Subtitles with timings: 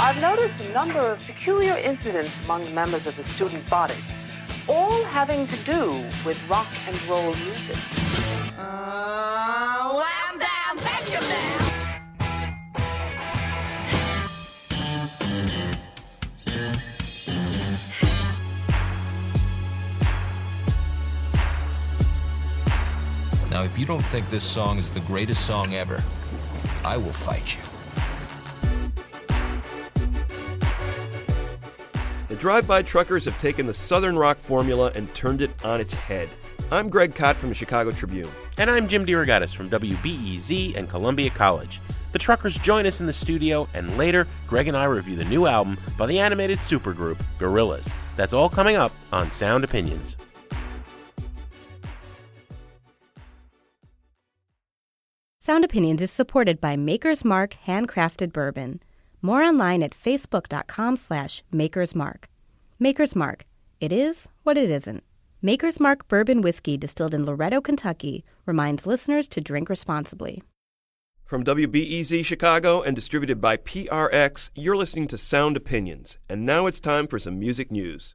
[0.00, 3.96] I've noticed a number of peculiar incidents among the members of the student body,
[4.68, 7.76] all having to do with rock and roll music.
[8.60, 11.28] Oh, I'm down, Benjamin!
[23.50, 26.00] Now, if you don't think this song is the greatest song ever,
[26.84, 27.77] I will fight you.
[32.38, 36.28] The drive-by truckers have taken the Southern rock formula and turned it on its head.
[36.70, 38.30] I'm Greg Kot from the Chicago Tribune.
[38.58, 41.80] And I'm Jim DeRogatis from WBEZ and Columbia College.
[42.12, 45.46] The truckers join us in the studio, and later, Greg and I review the new
[45.46, 47.92] album by the animated supergroup Gorillaz.
[48.14, 50.16] That's all coming up on Sound Opinions.
[55.40, 58.80] Sound Opinions is supported by Maker's Mark Handcrafted Bourbon.
[59.20, 62.27] More online at facebook.com slash makersmark.
[62.80, 63.44] Maker's Mark.
[63.80, 65.02] It is what it isn't.
[65.42, 70.44] Maker's Mark Bourbon Whiskey distilled in Loretto, Kentucky reminds listeners to drink responsibly.
[71.24, 76.18] From WBEZ Chicago and distributed by PRX, you're listening to Sound Opinions.
[76.28, 78.14] And now it's time for some music news.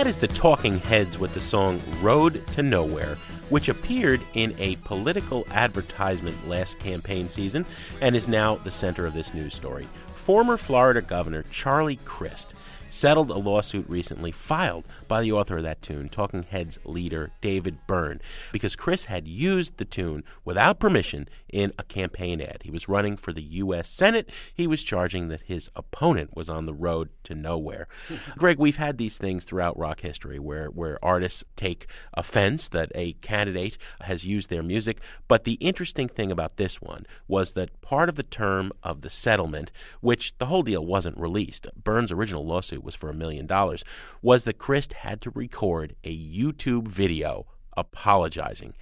[0.00, 3.18] That is the Talking Heads with the song Road to Nowhere,
[3.50, 7.66] which appeared in a political advertisement last campaign season
[8.00, 9.86] and is now the center of this news story.
[10.14, 12.54] Former Florida Governor Charlie Crist
[12.90, 17.86] settled a lawsuit recently filed by the author of that tune, Talking Heads leader David
[17.86, 18.20] Byrne,
[18.52, 22.62] because Crist had used the tune without permission in a campaign ad.
[22.62, 23.88] He was running for the U.S.
[23.88, 24.28] Senate.
[24.54, 27.88] He was charging that his opponent was on the road to nowhere.
[28.36, 33.12] Greg, we've had these things throughout rock history where, where artists take offense that a
[33.14, 35.00] candidate has used their music.
[35.28, 39.10] But the interesting thing about this one was that part of the term of the
[39.10, 39.70] settlement,
[40.00, 43.84] which the whole deal wasn't released, Byrne's original lawsuit was for a million dollars,
[44.22, 47.46] was that Crist had to record a YouTube video
[47.76, 48.74] apologizing.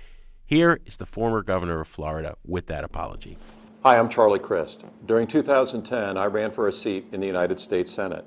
[0.44, 3.36] Here is the former governor of Florida with that apology.
[3.82, 4.82] Hi, I'm Charlie Crist.
[5.06, 8.24] During 2010, I ran for a seat in the United States Senate.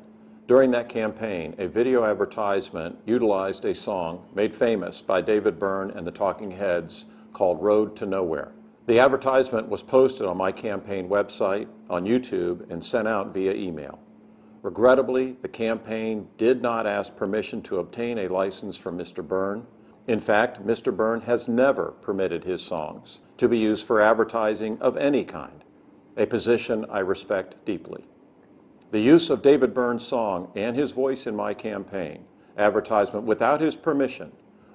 [0.47, 6.05] During that campaign, a video advertisement utilized a song made famous by David Byrne and
[6.05, 8.51] the Talking Heads called Road to Nowhere.
[8.87, 13.99] The advertisement was posted on my campaign website, on YouTube, and sent out via email.
[14.63, 19.27] Regrettably, the campaign did not ask permission to obtain a license from Mr.
[19.27, 19.65] Byrne.
[20.07, 20.95] In fact, Mr.
[20.95, 25.63] Byrne has never permitted his songs to be used for advertising of any kind,
[26.15, 28.05] a position I respect deeply.
[28.91, 32.25] The use of David Byrne's song and his voice in my campaign
[32.57, 34.31] advertisement without his permission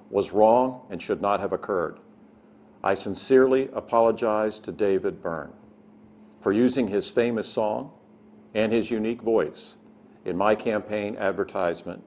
[0.09, 1.99] was wrong and should not have occurred.
[2.83, 5.53] I sincerely apologize to David Byrne
[6.41, 7.91] for using his famous song
[8.57, 9.75] and his unique voice
[10.25, 12.03] in my campaign advertisement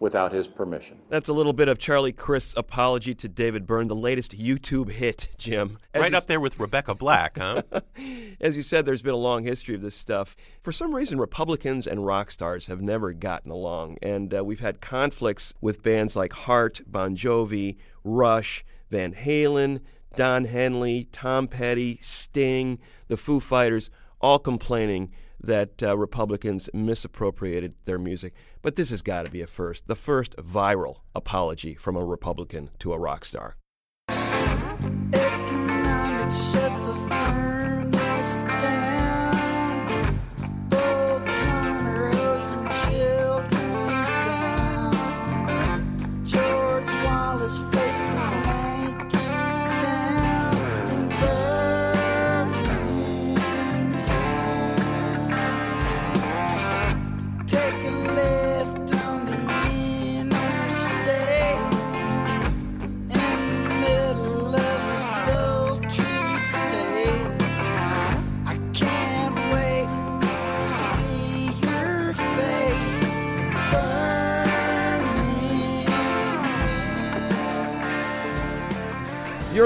[0.00, 0.98] without his permission.
[1.08, 5.28] That's a little bit of Charlie Crist's apology to David Byrne, the latest YouTube hit,
[5.38, 5.78] Jim.
[5.94, 7.62] As right up there with Rebecca Black, huh?
[8.40, 10.34] As you said, there's been a long history of this stuff.
[10.60, 14.80] For some reason, Republicans and rock stars have never gotten along, and uh, we've had
[14.80, 19.80] conflicts with bands like Heart, Bon Jovi, Rush, Van Halen,
[20.16, 23.88] Don Henley, Tom Petty, Sting, the Foo Fighters,
[24.20, 25.12] all complaining
[25.42, 28.34] that uh, Republicans misappropriated their music.
[28.62, 32.70] But this has got to be a first, the first viral apology from a Republican
[32.78, 33.56] to a rock star.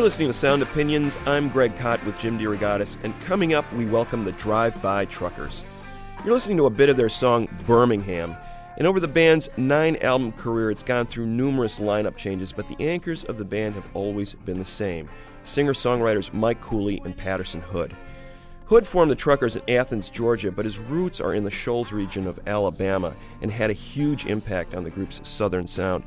[0.06, 1.18] Listening to Sound Opinions.
[1.26, 5.64] I'm Greg Kot with Jim DeRogatis, and coming up, we welcome the Drive By Truckers.
[6.24, 8.36] You're listening to a bit of their song Birmingham,
[8.78, 12.76] and over the band's nine album career, it's gone through numerous lineup changes, but the
[12.78, 15.08] anchors of the band have always been the same
[15.42, 17.90] singer songwriters Mike Cooley and Patterson Hood.
[18.66, 22.28] Hood formed the Truckers in Athens, Georgia, but his roots are in the Shoals region
[22.28, 23.12] of Alabama
[23.42, 26.04] and had a huge impact on the group's southern sound.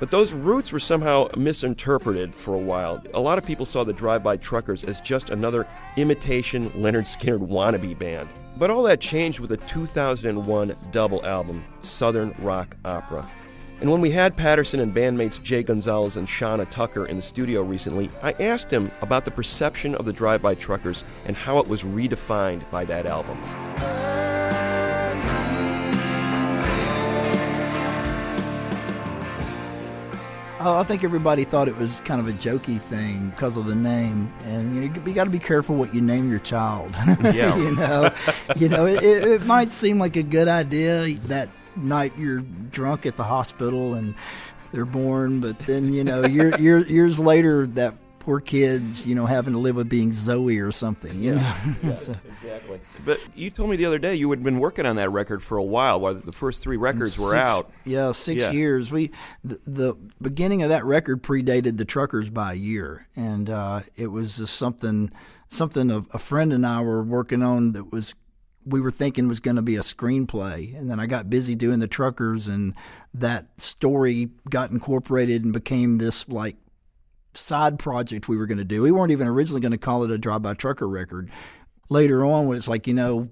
[0.00, 3.02] But those roots were somehow misinterpreted for a while.
[3.14, 5.66] A lot of people saw the Drive By Truckers as just another
[5.96, 8.28] imitation Lynyrd Skynyrd wannabe band.
[8.58, 13.28] But all that changed with the 2001 double album, Southern Rock Opera.
[13.80, 17.62] And when we had Patterson and bandmates Jay Gonzalez and Shonna Tucker in the studio
[17.62, 21.68] recently, I asked him about the perception of the Drive By Truckers and how it
[21.68, 23.38] was redefined by that album.
[30.60, 33.76] Oh, I think everybody thought it was kind of a jokey thing because of the
[33.76, 36.94] name, and you, know, you got to be careful what you name your child.
[37.22, 37.56] Yeah.
[37.56, 38.10] you know,
[38.56, 43.16] you know, it, it might seem like a good idea that night you're drunk at
[43.16, 44.16] the hospital and
[44.72, 47.94] they're born, but then you know, year, year, years later, that
[48.28, 51.22] poor kid's you know having to live with being Zoe or something.
[51.22, 51.54] You know,
[51.96, 52.78] So- Exactly.
[53.06, 55.56] But you told me the other day you had been working on that record for
[55.56, 57.70] a while, while the first three records were out.
[57.86, 58.50] Yeah, six Yeah.
[58.50, 58.92] years.
[58.92, 63.80] We the, the beginning of that record predated the Truckers by a year, and uh,
[63.96, 65.10] it was just something
[65.48, 68.14] something a, a friend and I were working on that was
[68.66, 71.78] we were thinking was going to be a screenplay, and then I got busy doing
[71.78, 72.74] the Truckers, and
[73.14, 76.56] that story got incorporated and became this like
[77.34, 78.82] side project we were going to do.
[78.82, 81.30] We weren't even originally going to call it a Drive By Trucker record.
[81.88, 83.30] Later on, when it's like you know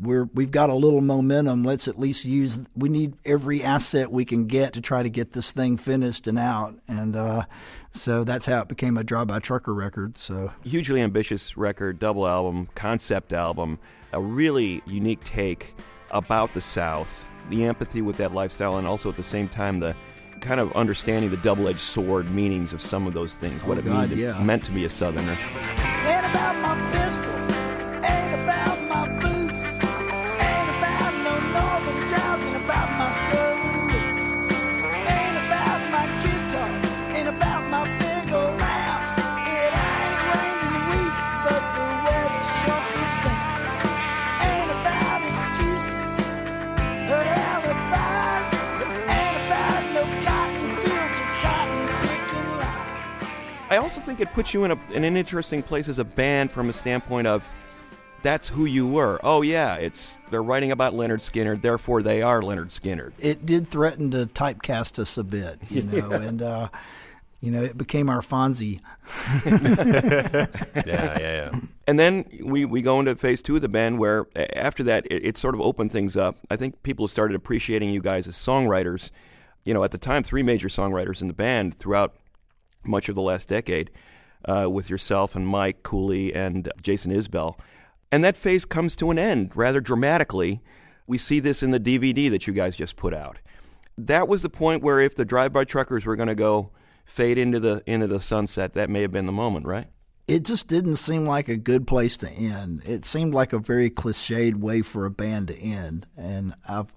[0.00, 1.62] we're we've got a little momentum.
[1.62, 2.66] Let's at least use.
[2.74, 6.38] We need every asset we can get to try to get this thing finished and
[6.38, 6.74] out.
[6.88, 7.44] And uh,
[7.90, 10.16] so that's how it became a Drive By Trucker record.
[10.16, 13.78] So Hugely ambitious record, double album, concept album,
[14.12, 15.74] a really unique take
[16.10, 19.94] about the South, the empathy with that lifestyle, and also at the same time the
[20.40, 23.84] kind of understanding the double-edged sword meanings of some of those things, what Oh, it
[23.86, 24.42] God, mean- yeah.
[24.42, 25.36] meant to be a Southerner.
[53.74, 56.52] I also think it puts you in, a, in an interesting place as a band
[56.52, 57.48] from a standpoint of
[58.22, 59.18] that's who you were.
[59.24, 63.12] Oh yeah, it's they're writing about Lynyrd Skynyrd, therefore they are Lynyrd Skynyrd.
[63.18, 66.68] it did threaten to typecast us a bit, you know, and uh,
[67.40, 68.80] you know it became our Fonzie.
[70.86, 71.60] Yeah, yeah, yeah.
[71.86, 74.26] And then we, we go into phase two of the band, where
[74.56, 76.36] after that, it, it sort of opened things up.
[76.50, 79.10] I think people started appreciating you guys as songwriters.
[79.64, 82.14] You know, at the time, three major songwriters in the band throughout
[82.86, 83.90] much of the last decade,
[84.44, 87.58] uh, with yourself and Mike Cooley and Jason Isbell.
[88.12, 90.60] And that phase comes to an end rather dramatically.
[91.06, 93.38] We see this in the DVD that you guys just put out.
[93.96, 96.70] That was the point where if the drive-by truckers were going to go
[97.04, 99.88] fade into the into the sunset, that may have been the moment, right?
[100.26, 102.82] It just didn't seem like a good place to end.
[102.86, 106.92] It seemed like a very cliched way for a band to end, and I've.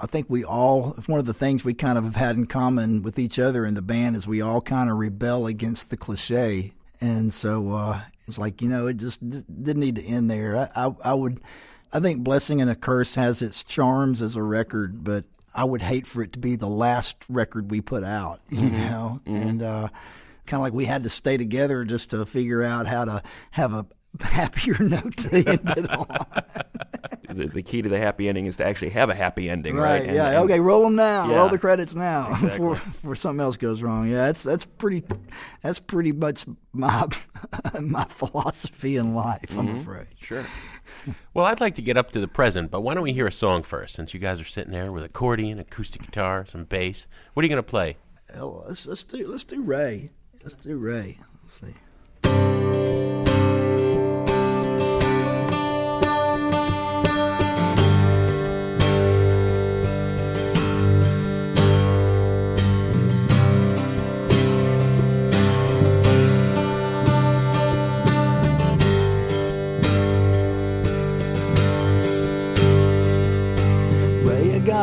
[0.00, 3.02] I think we all, one of the things we kind of have had in common
[3.02, 6.72] with each other in the band is we all kind of rebel against the cliche.
[7.00, 10.56] And so uh, it's like, you know, it just d- didn't need to end there.
[10.56, 11.40] I, I, I would,
[11.92, 15.24] I think Blessing and a Curse has its charms as a record, but
[15.54, 19.20] I would hate for it to be the last record we put out, you know?
[19.26, 19.88] And uh,
[20.46, 23.22] kind of like we had to stay together just to figure out how to
[23.52, 23.86] have a
[24.20, 26.06] happier note to end it on.
[27.36, 30.00] The, the key to the happy ending is to actually have a happy ending, right?
[30.00, 30.02] Right.
[30.08, 30.28] And- yeah.
[30.28, 30.60] and- okay.
[30.60, 31.28] Roll them now.
[31.28, 31.36] Yeah.
[31.36, 34.08] Roll the credits now before before something else goes wrong.
[34.08, 34.26] Yeah.
[34.26, 35.04] That's that's pretty.
[35.62, 37.08] That's pretty much my
[37.80, 39.56] my philosophy in life.
[39.56, 39.78] I'm mm-hmm.
[39.78, 40.06] afraid.
[40.18, 40.44] Sure.
[41.34, 43.32] Well, I'd like to get up to the present, but why don't we hear a
[43.32, 43.96] song first?
[43.96, 47.52] Since you guys are sitting there with accordion, acoustic guitar, some bass, what are you
[47.52, 47.96] going to play?
[48.32, 50.10] Hell, let's let's do let's do Ray.
[50.42, 51.18] Let's do Ray.
[51.42, 51.74] Let's see.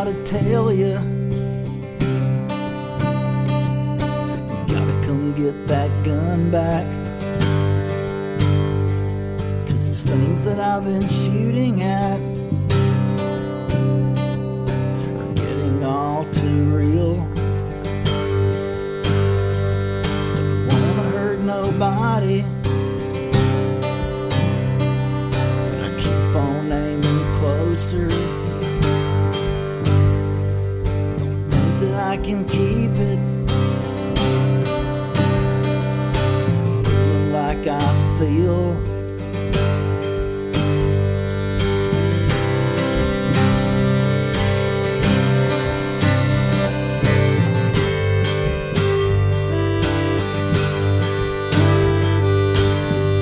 [0.03, 0.99] gotta tell you.
[4.49, 6.85] You gotta come get that gun back.
[9.65, 12.19] Cause there's things that I've been shooting at
[15.21, 17.15] are getting all too real.
[20.67, 22.52] Don't wanna hurt nobody.
[32.13, 33.19] I can keep it.
[36.85, 38.77] Feeling like I feel.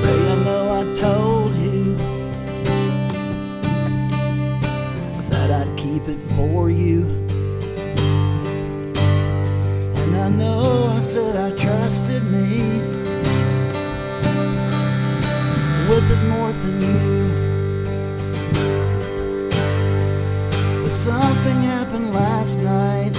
[0.04, 1.96] I know I told you
[5.30, 7.31] that I'd keep it for you.
[10.22, 12.62] I know I said I trusted me
[15.90, 17.22] with it more than you.
[20.84, 23.14] But something happened last night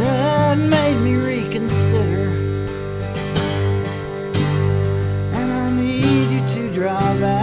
[0.00, 2.26] that made me reconsider.
[5.38, 7.41] And I need you to drive out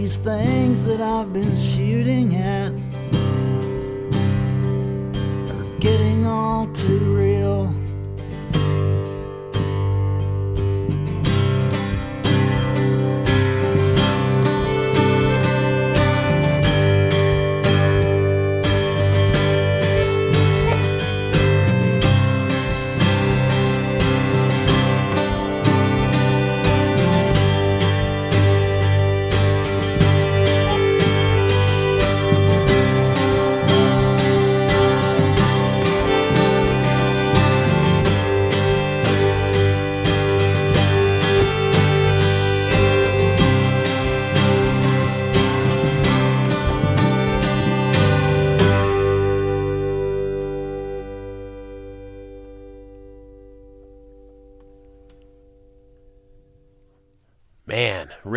[0.00, 2.72] these things that I've been shooting at
[5.52, 7.14] are getting all too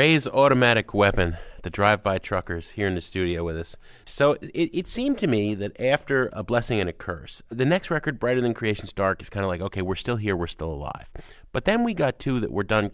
[0.03, 3.77] Ray's automatic weapon, the drive-by truckers here in the studio with us.
[4.03, 7.89] So it, it seemed to me that after a blessing and a curse, the next
[7.89, 10.73] record, Brighter Than Creation's Dark, is kind of like, okay, we're still here, we're still
[10.73, 11.09] alive.
[11.53, 12.91] But then we got two that were done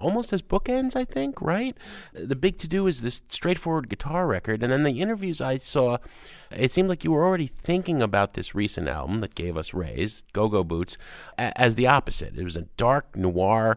[0.00, 1.76] almost as bookends, I think, right?
[2.14, 5.98] The big to do is this straightforward guitar record, and then the interviews I saw,
[6.50, 10.22] it seemed like you were already thinking about this recent album that gave us Rays,
[10.32, 10.96] Go Go Boots,
[11.36, 12.38] as the opposite.
[12.38, 13.76] It was a dark noir.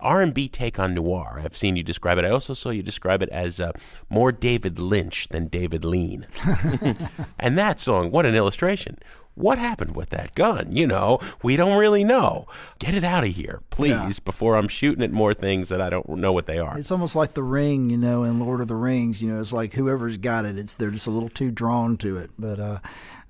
[0.00, 1.40] R&B take on noir.
[1.44, 2.24] I've seen you describe it.
[2.24, 3.72] I also saw you describe it as uh,
[4.08, 6.26] more David Lynch than David Lean.
[7.38, 8.98] and that song, what an illustration.
[9.34, 10.74] What happened with that gun?
[10.76, 12.46] You know, we don't really know.
[12.78, 14.10] Get it out of here, please, Yeah.
[14.24, 16.76] before I'm shooting at more things that I don't know what they are.
[16.76, 19.22] It's almost like the ring, you know, in Lord of the Rings.
[19.22, 22.16] You know, it's like whoever's got it, it's they're just a little too drawn to
[22.18, 22.30] it.
[22.38, 22.78] But uh,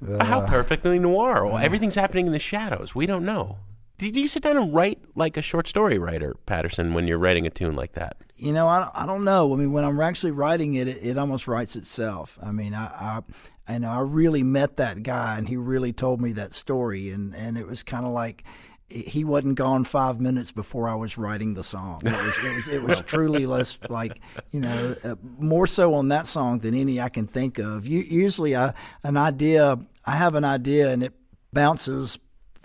[0.01, 1.47] but, How uh, perfectly noir.
[1.47, 2.95] Well, everything's happening in the shadows.
[2.95, 3.59] We don't know.
[4.01, 7.47] Did you sit down and write like a short story writer, Patterson, when you're writing
[7.47, 8.17] a tune like that?
[8.35, 9.53] You know, I, I don't know.
[9.53, 12.39] I mean, when I'm actually writing it, it, it almost writes itself.
[12.43, 13.21] I mean, I, I
[13.69, 17.37] I know I really met that guy, and he really told me that story, and
[17.37, 18.45] and it was kind of like,
[18.89, 22.01] he wasn't gone five minutes before I was writing the song.
[22.03, 24.19] It was it was, it was truly less like
[24.51, 27.87] you know uh, more so on that song than any I can think of.
[27.87, 31.13] U- usually, I, an idea I have an idea and it
[31.53, 32.19] bounces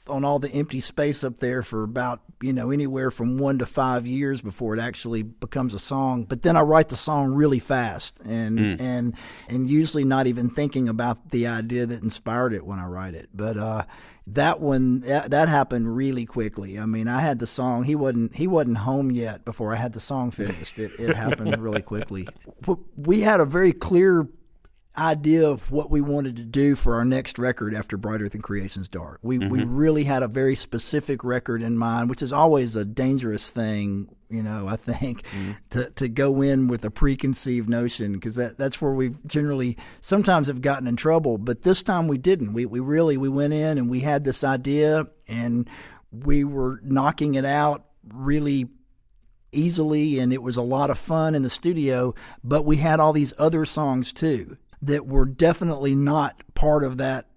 [0.08, 3.66] on all the empty space up there for about you know anywhere from one to
[3.66, 6.26] five years before it actually becomes a song.
[6.26, 8.80] But then I write the song really fast and mm.
[8.80, 9.16] and
[9.48, 13.30] and usually not even thinking about the idea that inspired it when I write it.
[13.34, 13.86] But uh,
[14.28, 16.80] that one that, that happened really quickly.
[16.80, 17.84] I mean, I had the song.
[17.84, 20.80] He wasn't he wasn't home yet before I had the song finished.
[20.80, 22.28] It it happened really quickly.
[22.98, 24.28] We had a very clear
[24.98, 28.88] idea of what we wanted to do for our next record after Brighter Than Creation's
[28.88, 29.20] Dark.
[29.22, 29.50] We mm-hmm.
[29.50, 34.16] we really had a very specific record in mind, which is always a dangerous thing,
[34.30, 35.52] you know, I think mm-hmm.
[35.72, 40.48] to to go in with a preconceived notion because that that's where we generally sometimes
[40.48, 42.54] have gotten in trouble, but this time we didn't.
[42.54, 45.70] We we really we went in and we had this idea and
[46.12, 48.70] we were knocking it out really
[49.52, 53.14] easily and it was a lot of fun in the studio, but we had all
[53.14, 57.27] these other songs too that were definitely not part of that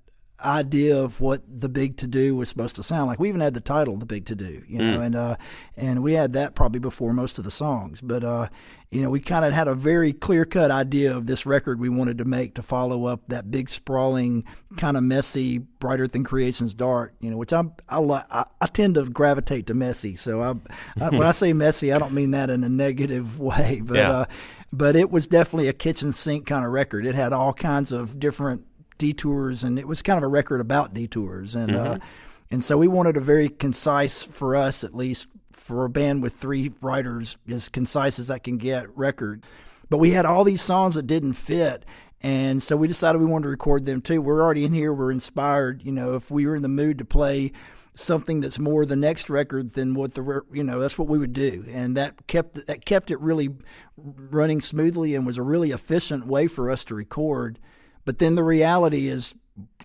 [0.44, 3.18] idea of what the big to do was supposed to sound like.
[3.18, 5.06] We even had the title "The Big to Do," you know, mm.
[5.06, 5.36] and uh,
[5.76, 8.00] and we had that probably before most of the songs.
[8.00, 8.48] But uh,
[8.90, 11.88] you know, we kind of had a very clear cut idea of this record we
[11.88, 14.44] wanted to make to follow up that big sprawling,
[14.76, 17.14] kind of messy, brighter than creation's dark.
[17.20, 20.14] You know, which I'm I, I, I tend to gravitate to messy.
[20.14, 20.54] So I,
[21.00, 23.96] I when I say messy, I don't mean that in a negative way, but.
[23.96, 24.10] Yeah.
[24.10, 24.24] Uh,
[24.70, 27.06] but it was definitely a kitchen sink kind of record.
[27.06, 28.66] It had all kinds of different
[28.98, 31.54] detours, and it was kind of a record about detours.
[31.54, 32.02] And uh, mm-hmm.
[32.02, 32.06] uh,
[32.50, 36.34] and so we wanted a very concise, for us at least, for a band with
[36.34, 39.44] three writers, as concise as I can get record.
[39.90, 41.84] But we had all these songs that didn't fit.
[42.20, 44.20] And so we decided we wanted to record them too.
[44.20, 44.92] We're already in here.
[44.92, 45.82] We're inspired.
[45.84, 47.52] You know, if we were in the mood to play
[47.94, 51.32] something that's more the next record than what the you know that's what we would
[51.32, 53.48] do and that kept that kept it really
[53.96, 57.58] running smoothly and was a really efficient way for us to record
[58.04, 59.34] but then the reality is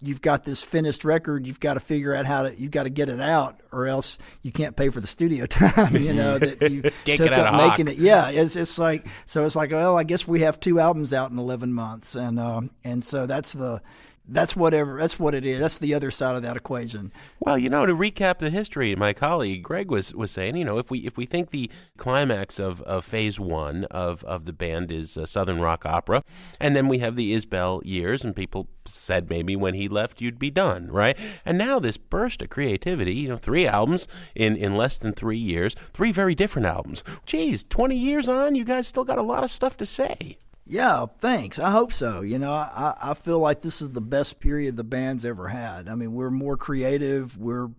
[0.02, 2.90] you've got this finished record you've got to figure out how to you've got to
[2.90, 6.70] get it out or else you can't pay for the studio time you know that
[6.72, 7.98] you took up making it.
[7.98, 11.32] Yeah it's it's like so it's like well I guess we have two albums out
[11.32, 13.82] in 11 months and um and so that's the
[14.28, 15.60] that's whatever that's what it is.
[15.60, 17.12] That's the other side of that equation.
[17.40, 20.78] Well you know to recap the history my colleague greg was was saying you know
[20.78, 24.92] if we if we think the climax of, of phase one of of the band
[24.92, 26.24] is uh, southern rock opera
[26.60, 30.40] and then we have the isbell years and people said maybe when he left you'd
[30.40, 31.18] be done right?
[31.46, 35.38] And now this burst of creativity you know three albums in in less than three
[35.38, 37.04] years three very different albums.
[37.26, 41.06] Geez 20 years on you guys still got a lot of stuff to say yeah,
[41.20, 41.60] thanks.
[41.60, 42.22] I hope so.
[42.22, 45.90] You know, I, I feel like this is the best period the band's ever had.
[45.90, 47.38] I mean, we're more creative.
[47.38, 47.70] We're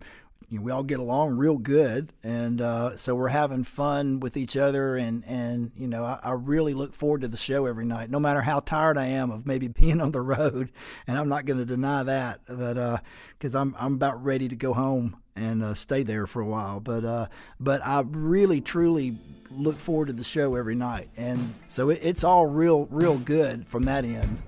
[0.50, 4.36] you know, we all get along real good, and uh, so we're having fun with
[4.36, 4.96] each other.
[4.96, 8.20] And and you know, I, I, really look forward to the show every night, no
[8.20, 10.70] matter how tired I am of maybe being on the road.
[11.06, 13.02] And I'm not going to deny that, but
[13.38, 16.46] because uh, I'm I'm about ready to go home and uh, stay there for a
[16.46, 16.80] while.
[16.80, 17.26] But uh,
[17.60, 19.18] but I really truly
[19.50, 23.66] look forward to the show every night, and so it, it's all real real good
[23.68, 24.42] from that end.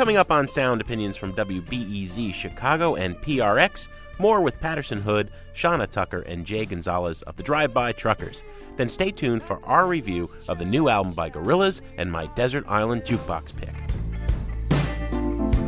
[0.00, 3.88] Coming up on Sound Opinions from WBEZ Chicago and PRX,
[4.20, 8.44] more with Patterson Hood, Shonna Tucker, and Jay Gonzalez of the Drive By Truckers.
[8.76, 12.64] Then stay tuned for our review of the new album by Gorillaz and my Desert
[12.68, 13.74] Island Jukebox pick.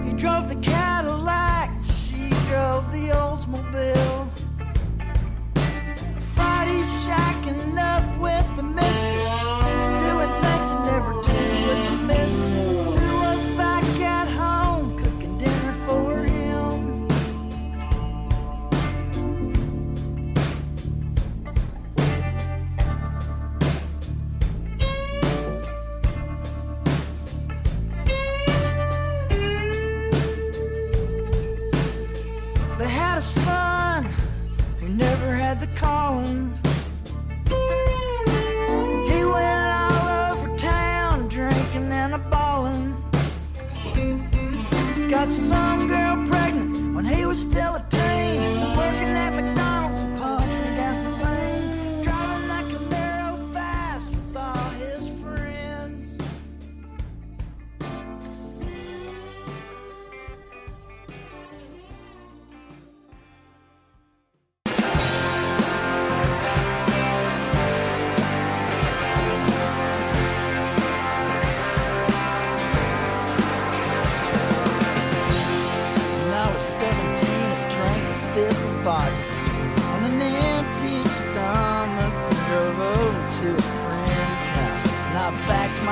[0.07, 4.29] He drove the Cadillac, she drove the Oldsmobile.
[6.35, 8.62] Friday's shacking up with the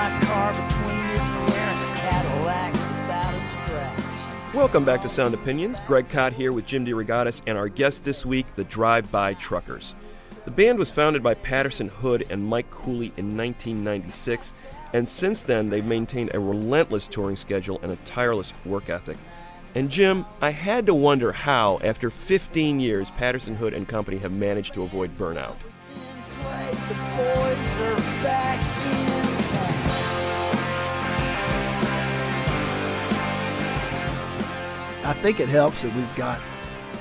[0.01, 4.55] my car between his parents' Cadillacs without a scratch.
[4.55, 5.79] Welcome back to Sound Opinions.
[5.87, 9.95] Greg Kot here with Jim DeRogatis and our guest this week, the Drive By Truckers.
[10.47, 14.55] The band was founded by Patterson Hood and Mike Cooley in 1996,
[14.95, 19.19] and since then they've maintained a relentless touring schedule and a tireless work ethic.
[19.75, 24.33] And Jim, I had to wonder how, after 15 years, Patterson Hood and Company have
[24.33, 25.57] managed to avoid burnout.
[35.11, 36.41] I think it helps that we've got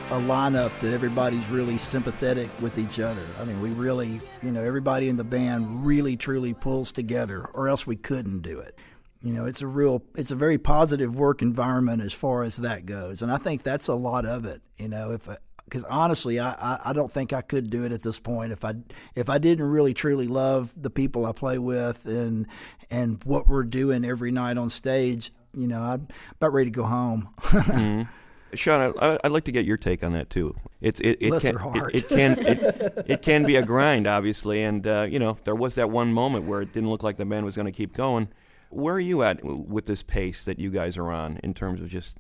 [0.09, 3.21] a lineup that everybody's really sympathetic with each other.
[3.39, 7.69] I mean, we really, you know, everybody in the band really truly pulls together, or
[7.69, 8.75] else we couldn't do it.
[9.21, 12.87] You know, it's a real, it's a very positive work environment as far as that
[12.87, 14.63] goes, and I think that's a lot of it.
[14.77, 15.29] You know, if
[15.65, 18.65] because honestly, I, I I don't think I could do it at this point if
[18.65, 18.73] I
[19.13, 22.47] if I didn't really truly love the people I play with and
[22.89, 25.31] and what we're doing every night on stage.
[25.53, 27.29] You know, I'm about ready to go home.
[28.53, 30.55] Sean, I, I'd like to get your take on that too.
[30.81, 31.93] It's it, it can heart.
[31.93, 35.55] It, it can it, it can be a grind, obviously, and uh, you know there
[35.55, 37.93] was that one moment where it didn't look like the band was going to keep
[37.95, 38.29] going.
[38.69, 41.89] Where are you at with this pace that you guys are on in terms of
[41.89, 42.17] just?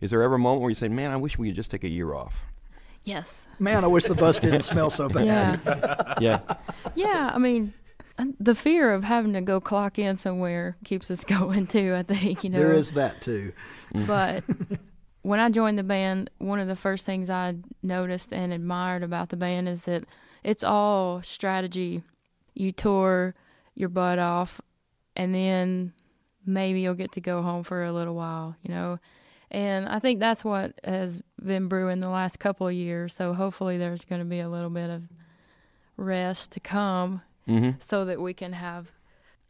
[0.00, 1.84] Is there ever a moment where you say, "Man, I wish we could just take
[1.84, 2.46] a year off"?
[3.04, 3.46] Yes.
[3.58, 5.24] Man, I wish the bus didn't smell so bad.
[5.26, 6.14] Yeah.
[6.20, 6.40] Yeah,
[6.94, 7.30] yeah.
[7.34, 7.74] I mean,
[8.38, 11.94] the fear of having to go clock in somewhere keeps us going too.
[11.96, 12.58] I think you know.
[12.58, 13.52] There is that too.
[14.06, 14.42] But
[15.20, 19.28] when I joined the band, one of the first things I noticed and admired about
[19.28, 20.04] the band is that
[20.42, 22.02] it's all strategy.
[22.54, 23.34] You tour
[23.74, 24.60] your butt off,
[25.14, 25.92] and then
[26.46, 28.98] maybe you'll get to go home for a little while, you know.
[29.50, 33.12] And I think that's what has been brewing the last couple of years.
[33.12, 35.02] So hopefully there's going to be a little bit of
[35.98, 37.70] rest to come Mm-hmm.
[37.80, 38.90] so that we can have.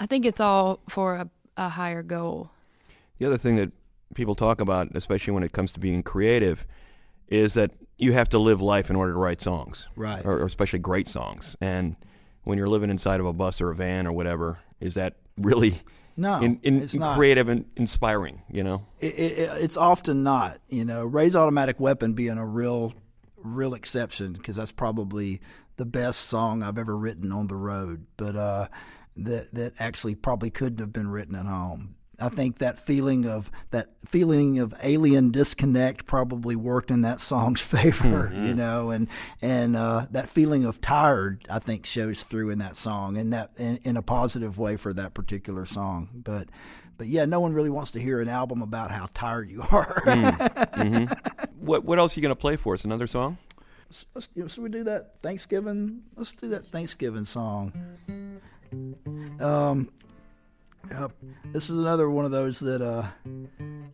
[0.01, 2.51] I think it's all for a, a higher goal.
[3.19, 3.71] The other thing that
[4.15, 6.67] people talk about, especially when it comes to being creative,
[7.29, 10.25] is that you have to live life in order to write songs, Right.
[10.25, 11.55] or, or especially great songs.
[11.61, 11.97] And
[12.45, 15.81] when you're living inside of a bus or a van or whatever, is that really
[16.17, 17.17] No, in, in, it's not.
[17.17, 18.43] creative and inspiring?
[18.51, 20.59] You know, It, it, it's often not.
[20.69, 22.93] You know, Ray's automatic weapon being a real,
[23.37, 25.41] real exception because that's probably
[25.77, 28.07] the best song I've ever written on the road.
[28.17, 28.69] But uh,
[29.17, 31.97] that that actually probably couldn't have been written at home.
[32.21, 37.61] I think that feeling of that feeling of alien disconnect probably worked in that song's
[37.61, 39.09] favor, you know, and
[39.41, 43.51] and uh, that feeling of tired I think shows through in that song, and that
[43.57, 46.11] in, in a positive way for that particular song.
[46.15, 46.49] But
[46.97, 50.03] but yeah, no one really wants to hear an album about how tired you are.
[51.59, 52.85] what what else are you going to play for us?
[52.85, 53.39] Another song?
[54.15, 56.03] Let's, should we do that Thanksgiving?
[56.17, 57.73] Let's do that Thanksgiving song.
[59.41, 59.91] Um,
[60.95, 61.09] uh,
[61.53, 63.07] this is another one of those that uh,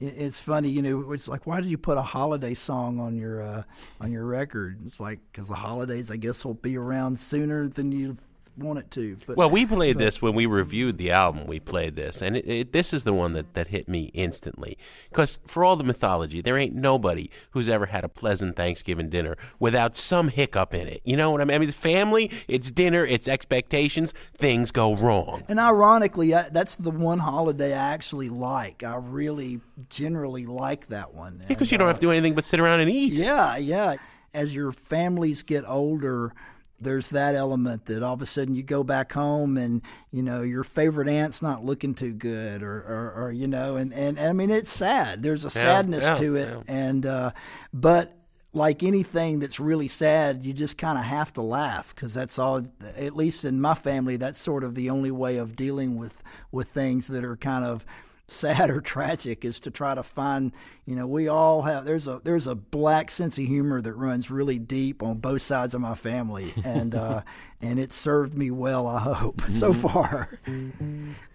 [0.01, 0.71] it, it's funny.
[0.71, 3.63] You know, it's like, why did you put a holiday song on your uh,
[4.01, 4.79] on your record?
[4.87, 8.17] It's like because the holidays, I guess, will be around sooner than you
[8.59, 9.17] want it to.
[9.27, 11.47] But Well, we played this when we reviewed the album.
[11.47, 14.77] We played this, and it, it, this is the one that, that hit me instantly.
[15.11, 19.37] Because for all the mythology, there ain't nobody who's ever had a pleasant Thanksgiving dinner
[19.59, 21.01] without some hiccup in it.
[21.05, 21.55] You know what I mean?
[21.55, 24.15] I mean, it's family, it's dinner, it's expectations.
[24.37, 25.45] Things go wrong.
[25.49, 28.83] And ironically, I, that's the one holiday I actually like.
[28.83, 31.43] I really generally like that one.
[31.49, 33.13] Because And, you don't uh, have to do anything but sit around and eat.
[33.13, 33.97] Yeah, yeah.
[34.35, 36.35] As your families get older,
[36.81, 40.43] there's that element that all of a sudden you go back home and you know
[40.43, 44.29] your favorite aunt's not looking too good, or or, or you know, and, and and
[44.29, 45.23] I mean it's sad.
[45.23, 46.63] There's a sadness yeah, to it, yeah.
[46.69, 47.31] and uh,
[47.73, 48.15] but
[48.53, 52.67] like anything that's really sad, you just kind of have to laugh because that's all.
[52.97, 56.69] At least in my family, that's sort of the only way of dealing with with
[56.69, 57.85] things that are kind of
[58.29, 60.53] sad or tragic is to try to find
[60.85, 64.31] you know we all have there's a there's a black sense of humor that runs
[64.31, 66.53] really deep on both sides of my family.
[66.65, 67.23] And uh
[67.61, 70.39] and it served me well i hope so far.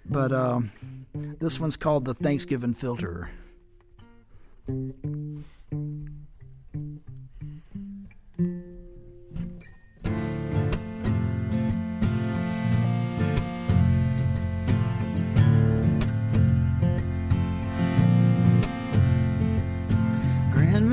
[0.05, 0.71] But um
[1.13, 3.29] this one's called the thanksgiving filter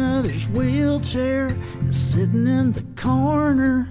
[0.00, 3.86] Grandmother's wheelchair is sitting in the corner.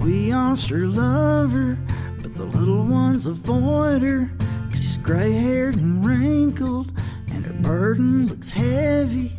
[0.00, 1.78] We all sure love her,
[2.20, 4.28] but the little ones avoid her.
[4.72, 6.90] she's gray haired and wrinkled,
[7.30, 9.30] and her burden looks heavy.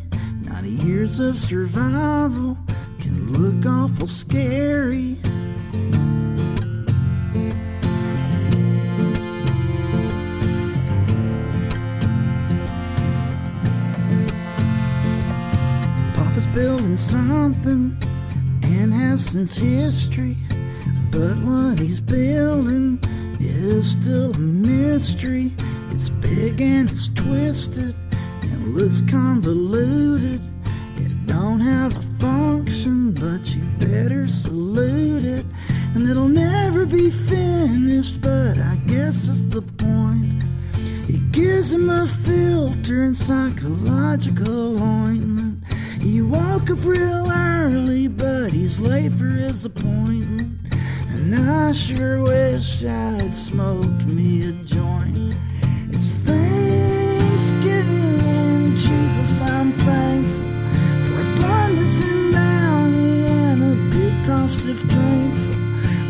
[0.44, 2.56] 90 years of survival
[2.98, 5.18] can look awful scary.
[16.60, 17.96] Building something
[18.64, 20.36] and has since history.
[21.10, 23.00] But what he's building
[23.40, 25.54] is still a mystery.
[25.90, 27.94] It's big and it's twisted
[28.42, 30.42] and looks convoluted.
[30.98, 35.46] It don't have a function, but you better salute it.
[35.94, 40.42] And it'll never be finished, but I guess that's the point.
[41.08, 45.39] It gives him a filter and psychological ointment.
[46.10, 50.58] He woke up real early, but he's late for his appointment.
[51.08, 55.36] And I sure wish I'd smoked me a joint.
[55.92, 60.50] It's Thanksgiving Jesus, I'm thankful
[61.06, 65.54] for abundance and bounty and a big tall stiff drinkful.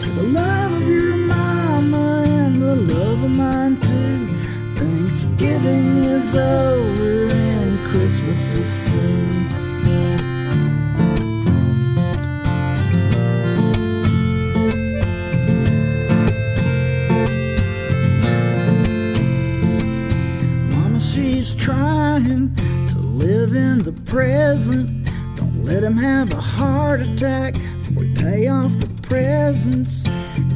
[0.00, 4.28] For the love of your mama and the love of mine too.
[4.76, 9.59] Thanksgiving is over and Christmas is soon.
[21.40, 22.54] She's trying
[22.88, 25.06] to live in the present.
[25.36, 30.04] Don't let him have a heart attack before we pay off the presents.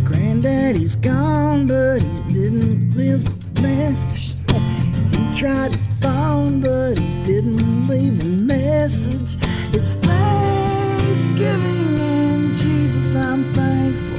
[0.04, 4.34] Granddaddy's gone, but he didn't live the bench.
[5.16, 9.38] He tried to phone, but he didn't leave a message.
[9.72, 14.18] It's Thanksgiving and Jesus, I'm thankful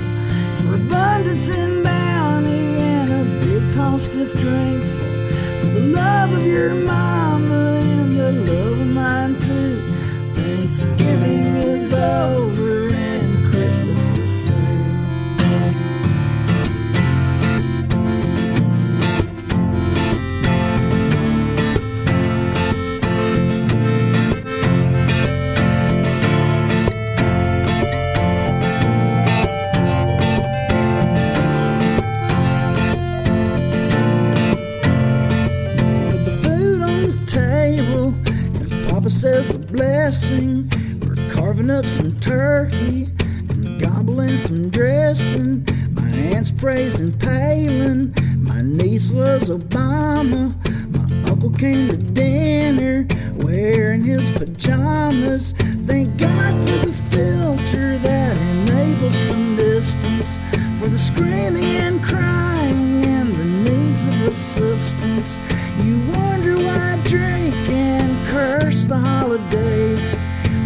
[0.57, 5.09] for abundance and bounty and a big tall stiff drinkful.
[5.59, 9.79] For the love of your mama and the love of mine too.
[10.33, 12.84] Thanksgiving is over
[39.05, 40.67] Papa says a blessing.
[41.01, 43.03] We're carving up some turkey
[43.51, 45.63] and gobbling some dressing.
[45.91, 50.55] My aunt's praising Palin, my niece loves Obama.
[50.89, 55.51] My uncle came to dinner wearing his pajamas.
[55.85, 60.35] Thank God for the filter that enables some distance
[60.79, 65.39] for the screaming and crying and the needs of assistance.
[65.83, 70.15] You wonder why I drink and curse the holidays.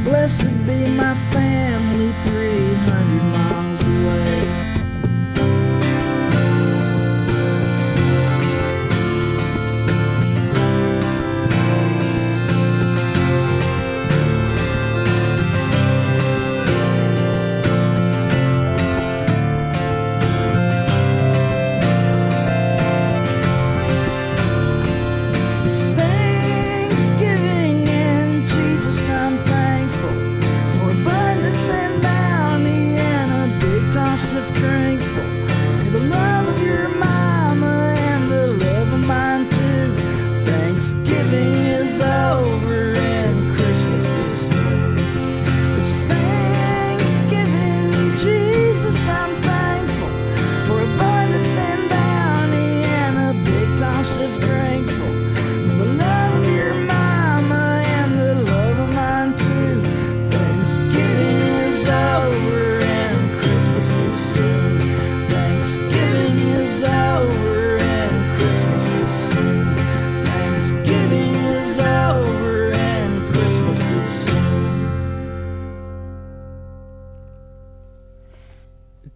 [0.03, 2.88] Blessed be my family 300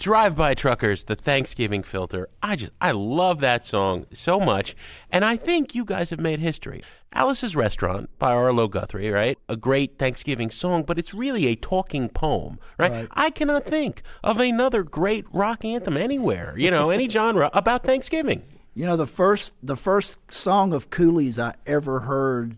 [0.03, 2.27] Drive By Truckers, the Thanksgiving filter.
[2.41, 4.75] I just, I love that song so much.
[5.09, 6.83] And I think you guys have made history.
[7.13, 9.37] Alice's Restaurant by Arlo Guthrie, right?
[9.47, 12.91] A great Thanksgiving song, but it's really a talking poem, right?
[12.91, 13.07] Right.
[13.11, 18.43] I cannot think of another great rock anthem anywhere, you know, any genre about Thanksgiving.
[18.73, 22.57] You know, the first the first song of Cooley's I ever heard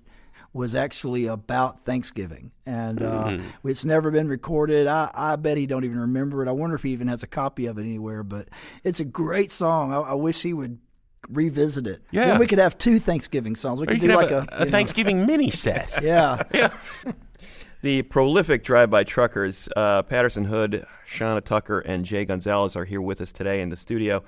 [0.55, 4.87] was actually about Thanksgiving, and uh, it's never been recorded.
[4.87, 6.47] I, I bet he don't even remember it.
[6.47, 8.23] I wonder if he even has a copy of it anywhere.
[8.23, 8.47] But
[8.81, 9.91] it's a great song.
[9.91, 10.79] I, I wish he would
[11.27, 12.03] revisit it.
[12.09, 12.27] Yeah.
[12.27, 13.81] then we could have two Thanksgiving songs.
[13.81, 15.93] We Or you could do like a, a, a you know- Thanksgiving mini set.
[16.01, 16.69] Yeah, yeah.
[17.81, 23.19] The prolific drive-by truckers, uh, Patterson Hood, Shauna Tucker, and Jay Gonzalez are here with
[23.21, 24.23] us today in the studio.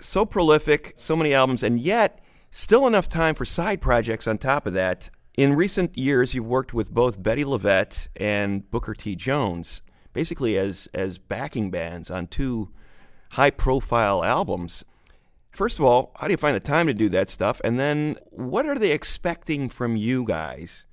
[0.00, 4.66] So prolific, so many albums, and yet still enough time for side projects on top
[4.66, 5.10] of that.
[5.36, 9.16] In recent years, you've worked with both Bettye LaVette and Booker T.
[9.16, 12.70] Jones, basically as as backing bands on two
[13.32, 14.84] high-profile albums.
[15.50, 17.60] First of all, how do you find the time to do that stuff?
[17.64, 20.84] And then, what are they expecting from you guys?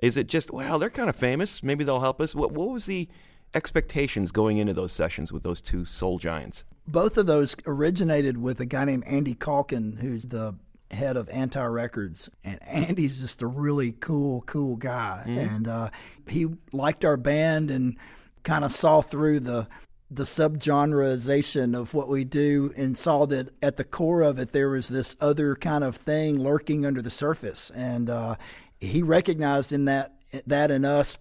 [0.00, 1.62] Is it just, well, they're kind of famous.
[1.62, 2.34] Maybe they'll help us.
[2.34, 3.08] What, what was the
[3.54, 6.64] expectations going into those sessions with those two soul giants?
[6.86, 10.56] Both of those originated with a guy named Andy Kaulkin, who's the
[10.90, 15.90] head of Anti Records, and Andy's just a really cool, cool guy, and uh,
[16.26, 17.96] he liked our band and
[18.42, 19.68] kind of saw through the
[20.10, 24.68] the subgenreization of what we do and saw that at the core of it there
[24.68, 27.70] was this other kind of thing lurking under the surface.
[27.76, 28.34] And uh,
[28.80, 30.14] he recognized in that
[30.46, 31.18] that in us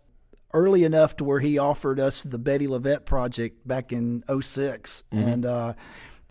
[0.54, 5.46] early enough to where he offered us the Bettye LaVette project back in 6 and
[5.46, 5.74] uh,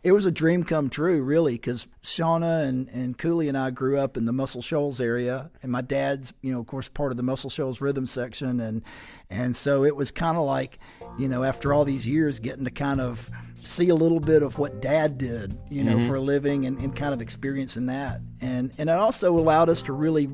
[0.02, 3.98] it was a dream come true, really, because Shonna and, and Cooley and I grew
[3.98, 7.16] up in the Muscle Shoals area, and my dad's, you know, of course, part of
[7.16, 8.82] the Muscle Shoals rhythm section, and
[9.28, 10.78] and so it was kind of like,
[11.18, 13.28] you know, after all these years, getting to kind of
[13.62, 16.06] see a little bit of what Dad did, you know, mm-hmm.
[16.06, 19.82] for a living, and, and kind of experiencing that, and and it also allowed us
[19.82, 20.28] to really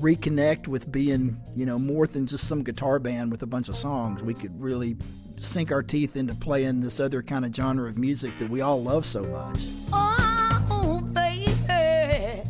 [0.00, 3.76] reconnect with being, you know, more than just some guitar band with a bunch of
[3.76, 4.24] songs.
[4.24, 4.96] We could really
[5.44, 8.82] sink our teeth into playing this other kind of genre of music that we all
[8.82, 9.66] love so much.
[9.92, 12.42] Oh, baby,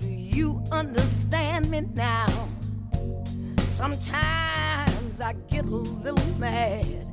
[0.00, 2.26] do you understand me now?
[3.64, 7.06] Sometimes I get a little mad,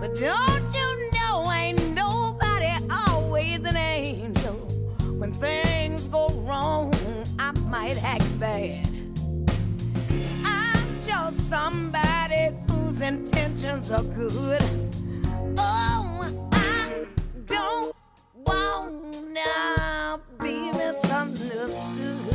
[0.00, 4.54] but don't you know ain't nobody always an angel?
[5.18, 6.92] When things go wrong,
[7.38, 8.89] I might act bad.
[11.48, 14.62] Somebody whose intentions are good.
[15.56, 17.06] Oh, I
[17.46, 17.94] don't
[18.34, 22.30] wanna be misunderstood.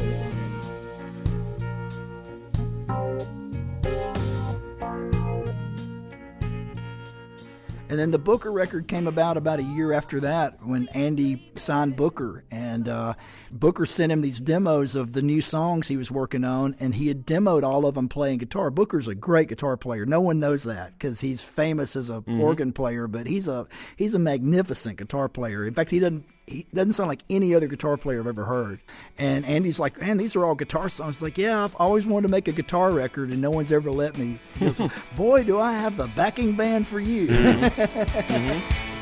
[7.88, 11.96] And then the Booker record came about about a year after that when Andy signed
[11.96, 12.44] Booker.
[12.52, 13.14] And uh,
[13.56, 17.08] Booker sent him these demos of the new songs he was working on, and he
[17.08, 18.70] had demoed all of them playing guitar.
[18.70, 20.06] Booker's a great guitar player.
[20.06, 22.42] No one knows that because he's famous as a mm-hmm.
[22.42, 23.66] organ player, but he's a
[23.96, 25.66] he's a magnificent guitar player.
[25.66, 28.82] In fact, he doesn't he doesn't sound like any other guitar player I've ever heard.
[29.18, 31.22] And Andy's like, man, these are all guitar songs.
[31.22, 34.18] Like, yeah, I've always wanted to make a guitar record, and no one's ever let
[34.18, 34.38] me.
[34.60, 37.28] He goes, Boy, do I have the backing band for you.
[37.28, 38.02] Mm-hmm.
[38.36, 38.95] Mm-hmm.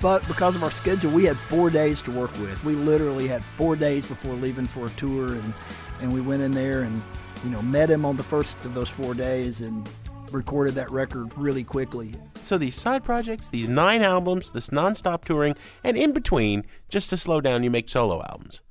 [0.00, 2.62] But because of our schedule, we had four days to work with.
[2.64, 5.52] We literally had four days before leaving for a tour, and,
[6.00, 7.02] and we went in there and
[7.44, 9.88] you know met him on the first of those four days and
[10.32, 12.14] recorded that record really quickly.
[12.40, 17.16] So these side projects, these nine albums, this nonstop touring, and in between, just to
[17.16, 18.62] slow down, you make solo albums.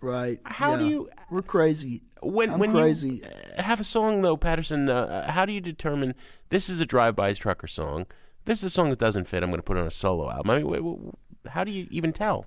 [0.00, 0.38] Right?
[0.44, 2.02] How do you- We're crazy.
[2.22, 3.22] When I'm when crazy.
[3.56, 6.14] you have a song though, Patterson, uh, how do you determine
[6.50, 8.06] this is a drive-by trucker song?
[8.50, 9.44] This is a song that doesn't fit.
[9.44, 10.50] I'm going to put on a solo album.
[10.50, 11.12] I mean,
[11.46, 12.46] how do you even tell?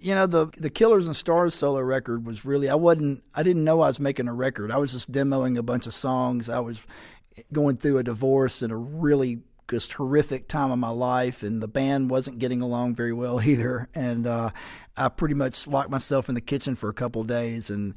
[0.00, 3.62] you know the the Killers and Stars solo record was really I wasn't I didn't
[3.62, 4.72] know I was making a record.
[4.72, 6.48] I was just demoing a bunch of songs.
[6.48, 6.86] I was
[7.52, 11.68] going through a divorce and a really just horrific time of my life, and the
[11.68, 13.90] band wasn't getting along very well either.
[13.94, 14.50] And uh,
[14.96, 17.94] I pretty much locked myself in the kitchen for a couple days and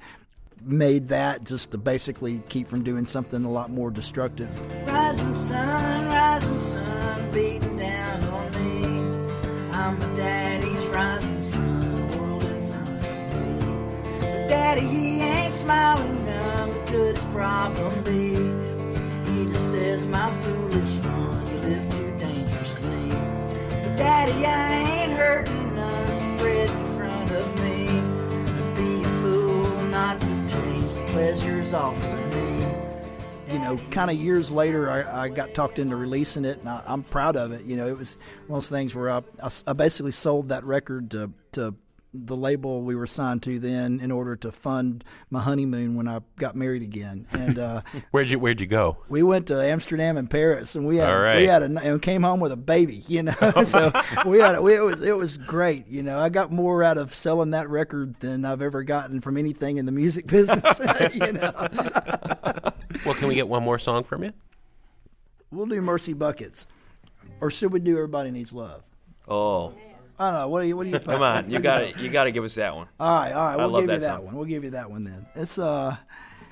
[0.63, 4.49] made that just to basically keep from doing something a lot more destructive.
[4.87, 8.85] Rising sun, rising sun, beating down on me.
[9.73, 14.47] I'm my daddy's rising sun, world in front of me.
[14.47, 16.85] Daddy, he ain't smiling none.
[16.87, 18.35] Could his problem be?
[19.31, 23.09] He just says, my foolish one, you live too dangerously.
[23.83, 27.87] But daddy, I ain't hurting none, spread in front of me.
[28.75, 30.30] Be a fool not to
[31.11, 33.53] pleasures offered me.
[33.53, 36.81] you know, kind of years later, I, I got talked into releasing it, and I,
[36.85, 37.65] I'm proud of it.
[37.65, 38.15] You know, it was
[38.47, 39.09] one of those things where
[39.67, 41.75] I basically sold that record to, to
[42.13, 46.19] the label we were signed to then in order to fund my honeymoon when I
[46.37, 47.25] got married again.
[47.31, 47.81] And uh,
[48.11, 48.97] Where'd you Where'd you go?
[49.07, 51.37] we went to Amsterdam and Paris, and we had All right.
[51.37, 53.05] we had a and came home with a baby.
[53.07, 53.31] You know,
[53.65, 53.91] so
[54.25, 55.87] we had a, we, it was it was great.
[55.87, 59.37] You know, I got more out of selling that record than I've ever gotten from
[59.37, 60.79] anything in the music business.
[61.13, 61.51] you know,
[63.05, 64.33] Well, can we get one more song from you?
[65.51, 66.67] we'll do Mercy Buckets,
[67.41, 68.83] or should we do Everybody Needs Love?
[69.27, 69.73] Oh,
[70.21, 70.47] I don't know.
[70.49, 71.49] What do you what do you come on!
[71.49, 72.87] You got to You got to give us that one.
[72.99, 73.53] All right, all right.
[73.53, 74.25] I We'll love give you that that song.
[74.25, 74.35] one.
[74.35, 75.25] We'll give you that one then.
[75.33, 75.95] It's uh,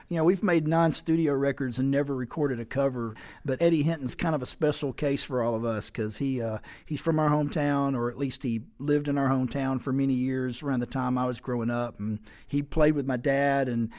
[0.08, 3.14] you know, we've made non-studio records and never recorded a cover.
[3.46, 6.58] But Eddie Hinton's kind of a special case for all of us because he uh,
[6.88, 10.64] he's from our hometown, or at least he lived in our hometown for many years
[10.64, 12.18] around the time I was growing up, and
[12.48, 13.92] he played with my dad and.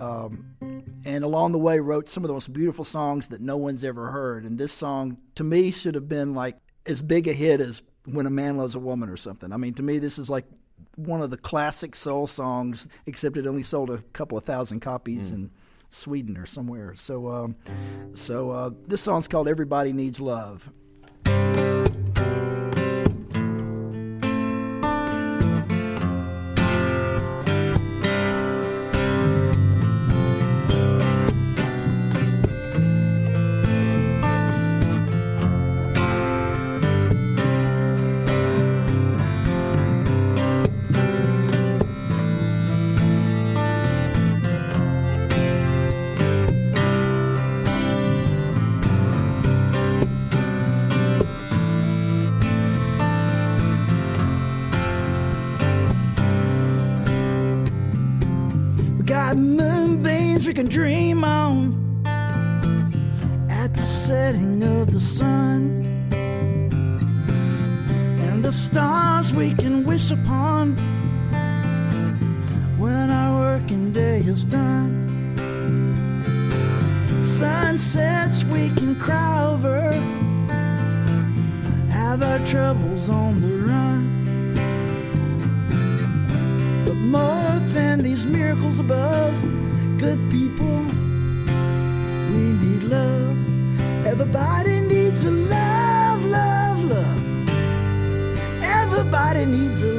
[0.00, 0.44] Um,
[1.04, 4.10] and along the way wrote some of the most beautiful songs that no one's ever
[4.10, 4.44] heard.
[4.44, 6.56] And this song, to me, should have been like
[6.86, 9.52] as big a hit as "When a Man Loves a Woman" or something.
[9.52, 10.44] I mean, to me, this is like
[10.96, 15.30] one of the classic soul songs, except it only sold a couple of thousand copies
[15.30, 15.50] in
[15.90, 16.94] Sweden or somewhere.
[16.94, 17.56] So, um,
[18.14, 20.70] so uh, this song's called "Everybody Needs Love."
[64.08, 65.84] Setting of the sun,
[68.26, 70.74] and the stars we can wish upon
[72.78, 74.90] when our working day is done.
[77.38, 79.92] Sunsets we can cry over,
[81.90, 84.04] have our troubles on the run.
[86.86, 89.34] But more than these miracles above,
[89.98, 90.78] good people,
[92.32, 93.57] we need love.
[94.10, 97.48] Everybody needs a love, love, love.
[98.62, 99.97] Everybody needs a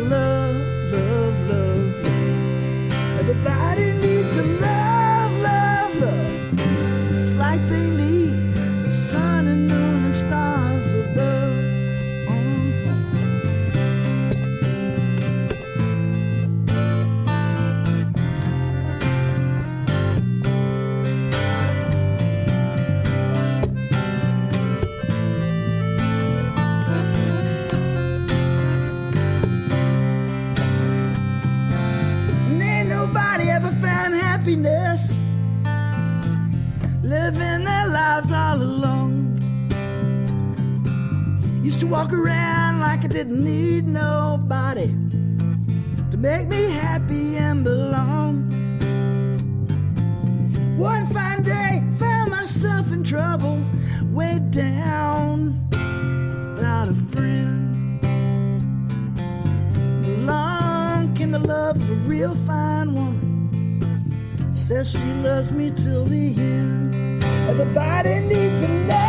[43.10, 44.88] didn't need nobody
[46.12, 48.48] to make me happy and belong.
[50.78, 53.64] One fine day, found myself in trouble,
[54.14, 58.06] way down without a friend.
[60.06, 64.52] Along came the love of a real fine woman.
[64.54, 67.24] Says she loves me till the end.
[67.50, 69.09] Everybody needs a love,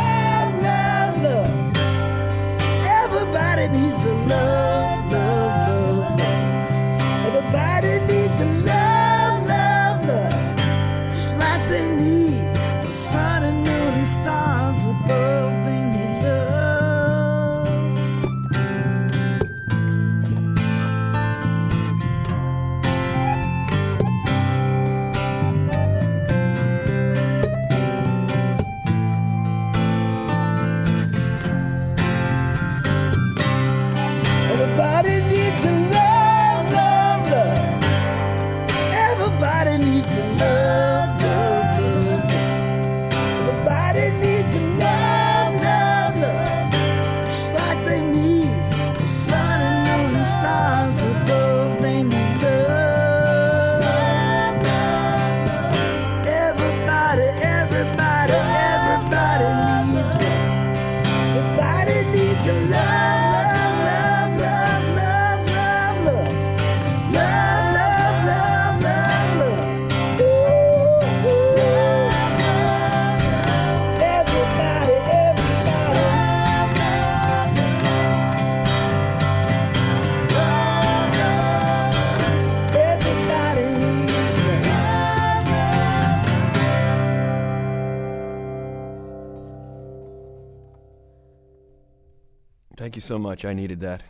[93.11, 93.45] so much.
[93.45, 94.05] I needed that.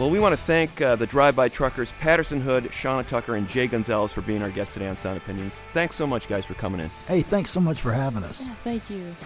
[0.00, 3.48] Well, we want to thank uh, the Drive By Truckers, Patterson Hood, Shonna Tucker, and
[3.48, 5.62] Jay Gonzalez for being our guests today on Sound Opinions.
[5.72, 6.90] Thanks so much, guys, for coming in.
[7.08, 8.46] Hey, thanks so much for having us.
[8.46, 9.16] Yeah, thank you.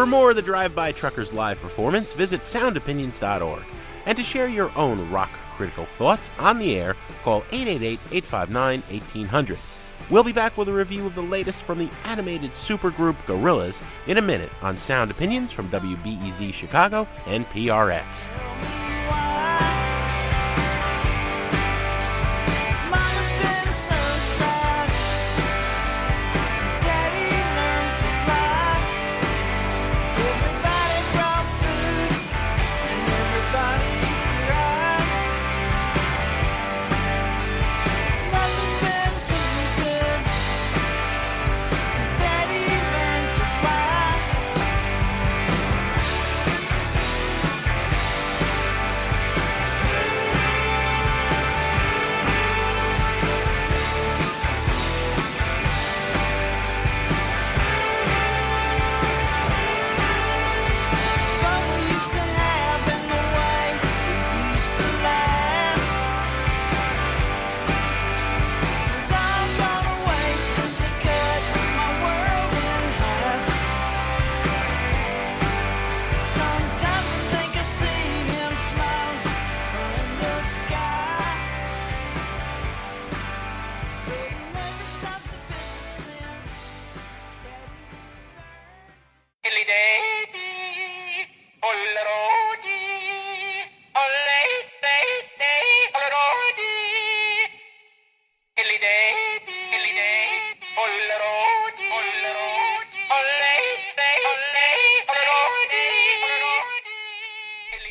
[0.00, 3.62] For more of the Drive By Truckers live performance, visit soundopinions.org.
[4.06, 9.58] And to share your own rock critical thoughts on the air, call 888 859 1800.
[10.08, 14.16] We'll be back with a review of the latest from the animated supergroup Gorillaz in
[14.16, 18.79] a minute on Sound Opinions from WBEZ Chicago and PRX.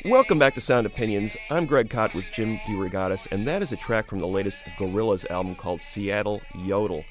[0.09, 1.37] Welcome back to Sound Opinions.
[1.51, 5.29] I'm Greg Kot with Jim DeRogatis, and that is a track from the latest Gorillaz
[5.29, 7.03] album called Seattle Yodel.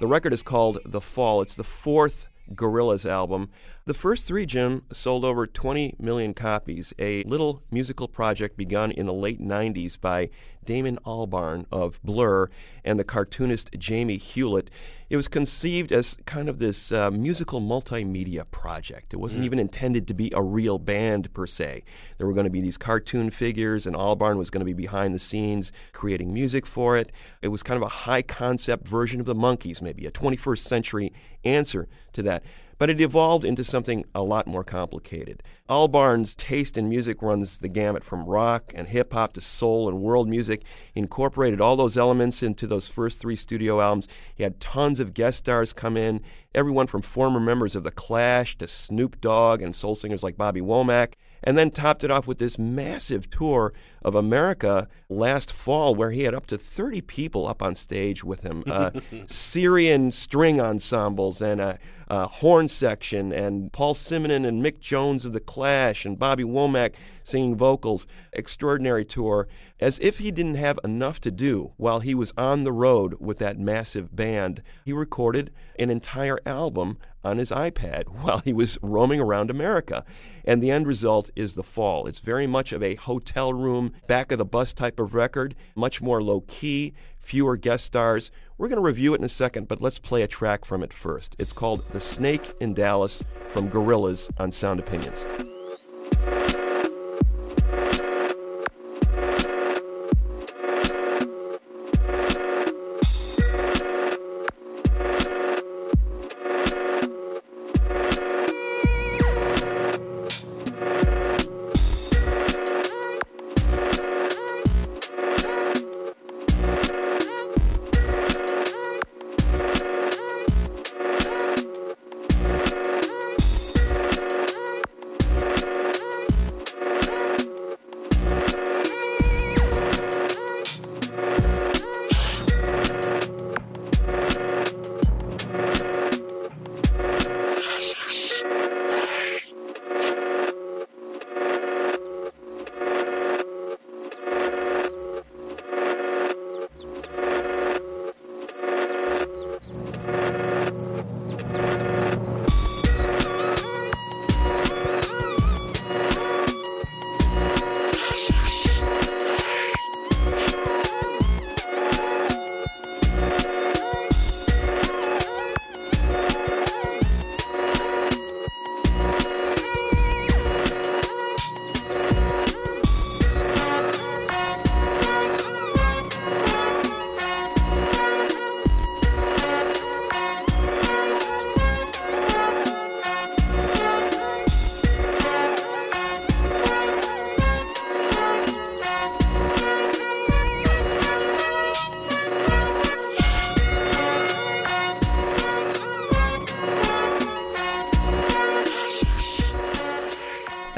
[0.00, 1.40] The record is called The Fall.
[1.40, 3.50] It's the fourth Gorillaz album.
[3.84, 9.06] The first three, Jim, sold over 20 million copies, a little musical project begun in
[9.06, 10.30] the late 90s by
[10.64, 12.48] Damon Albarn of Blur
[12.84, 14.70] and the cartoonist Jamie Hewlett.
[15.10, 19.12] It was conceived as kind of this uh, musical multimedia project.
[19.12, 21.82] It wasn't even intended to be a real band per se.
[22.18, 25.12] There were going to be these cartoon figures, and Albarn was going to be behind
[25.12, 27.10] the scenes creating music for it.
[27.42, 31.12] It was kind of a high concept version of the Monkees, maybe a 21st century
[31.44, 32.44] answer to that.
[32.82, 35.44] But it evolved into something a lot more complicated.
[35.68, 40.00] Albarn's taste in music runs the gamut from rock and hip hop to soul and
[40.00, 40.64] world music.
[40.92, 44.08] He incorporated all those elements into those first three studio albums.
[44.34, 46.22] He had tons of guest stars come in,
[46.56, 50.60] everyone from former members of The Clash to Snoop Dogg and soul singers like Bobby
[50.60, 51.12] Womack,
[51.42, 53.72] and then topped it off with this massive tour
[54.02, 58.42] of America last fall where he had up to 30 people up on stage with
[58.42, 58.64] him.
[58.66, 58.90] Uh,
[59.26, 61.78] Syrian string ensembles and a,
[62.08, 66.94] a horn section, and Paul Simonon and Mick Jones of The Clash and Bobby Womack
[67.24, 68.06] singing vocals.
[68.32, 69.48] Extraordinary tour.
[69.80, 73.38] As if he didn't have enough to do while he was on the road with
[73.38, 79.20] that massive band, he recorded an entire album on his iPad while he was roaming
[79.20, 80.04] around America.
[80.44, 82.06] And the end result is The Fall.
[82.06, 86.02] It's very much of a hotel room, back of the bus type of record, much
[86.02, 88.30] more low key, fewer guest stars.
[88.58, 90.92] We're going to review it in a second, but let's play a track from it
[90.92, 91.36] first.
[91.38, 95.24] It's called The Snake in Dallas from Gorillaz on Sound Opinions.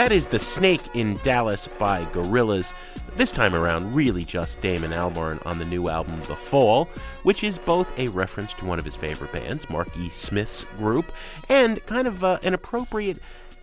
[0.05, 2.75] That is The Snake in Dallas by Gorillaz.
[3.17, 6.91] This time around, really just Damon Albarn on the new album The Fall,
[7.23, 10.11] which is both a reference to one of his favorite bands, Mark E.
[10.11, 11.11] Smith's group,
[11.49, 13.17] and kind of uh, an appropriate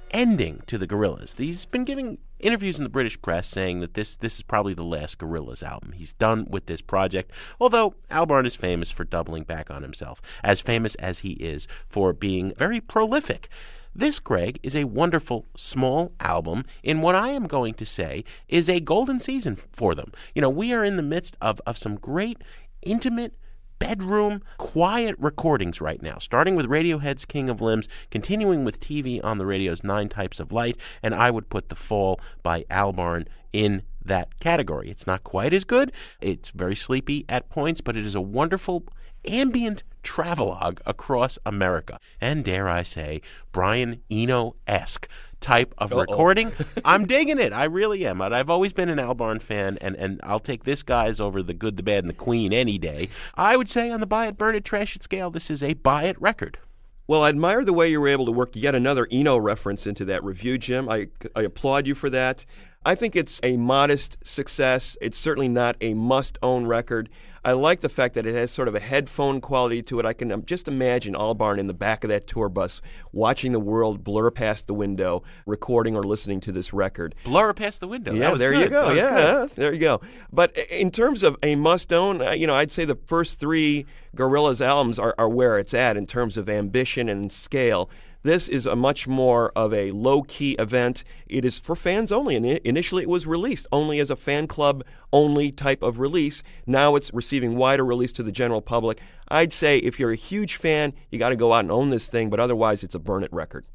[0.10, 1.38] ending to the Gorillaz.
[1.38, 4.82] He's been giving interviews in the British press saying that this this is probably the
[4.82, 5.92] last Gorillaz album.
[5.92, 7.30] He's done with this project.
[7.60, 12.14] Although Albarn is famous for doubling back on himself, as famous as he is for
[12.14, 13.48] being very prolific.
[13.94, 18.70] This, Greg, is a wonderful small album in what I am going to say is
[18.70, 20.14] a golden season for them.
[20.34, 22.38] You know, we are in the midst of, of some great,
[22.82, 23.36] intimate,
[23.80, 29.40] bedroom, quiet recordings right now, starting with Radiohead's King of Limbs, continuing with TV on
[29.40, 33.82] the radio's Nine Types of Light, and I would put The Fall by Albarn in
[34.06, 34.90] that category.
[34.90, 35.92] It's not quite as good.
[36.22, 38.86] It's very sleepy at points, but it is a wonderful
[39.26, 42.00] ambient travelogue across America.
[42.20, 43.22] And dare I say,
[43.52, 45.08] Brian Eno esque
[45.40, 46.02] type of Uh-oh.
[46.02, 46.52] recording.
[46.86, 47.52] I'm digging it.
[47.52, 48.22] I really am.
[48.22, 51.78] I've always been an Albarn fan, and, and I'll take this guy's over the good,
[51.78, 53.10] the bad, and the queen any day.
[53.36, 55.74] I would say on the buy it, burn it, trash it scale, this is a
[55.74, 56.60] buy it record.
[57.08, 60.06] Well, I admire the way you were able to work yet another Eno reference into
[60.06, 60.88] that review, Jim.
[60.88, 62.46] I, I applaud you for that.
[62.84, 64.98] I think it's a modest success.
[65.02, 67.10] It's certainly not a must own record.
[67.46, 70.06] I like the fact that it has sort of a headphone quality to it.
[70.06, 73.60] I can um, just imagine Albarn in the back of that tour bus watching the
[73.60, 77.14] world blur past the window, recording or listening to this record.
[77.24, 78.14] Blur past the window.
[78.14, 78.62] Yeah, there good.
[78.62, 78.92] you go.
[78.92, 79.52] Yeah, good.
[79.56, 80.02] there you go.
[80.32, 83.86] But in terms of a must own, uh, you know, I'd say the first three
[84.16, 87.90] Gorillaz albums are, are where it's at in terms of ambition and scale.
[88.24, 91.04] This is a much more of a low key event.
[91.26, 92.36] It is for fans only.
[92.36, 96.44] And initially, it was released only as a fan club only type of release.
[96.68, 99.00] Now it's receiving wider release to the general public.
[99.30, 102.08] I'd say if you're a huge fan, you got to go out and own this
[102.08, 103.66] thing, but otherwise, it's a burn it record.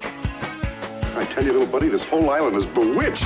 [0.00, 3.24] I tell you, little buddy, this whole island is bewitched.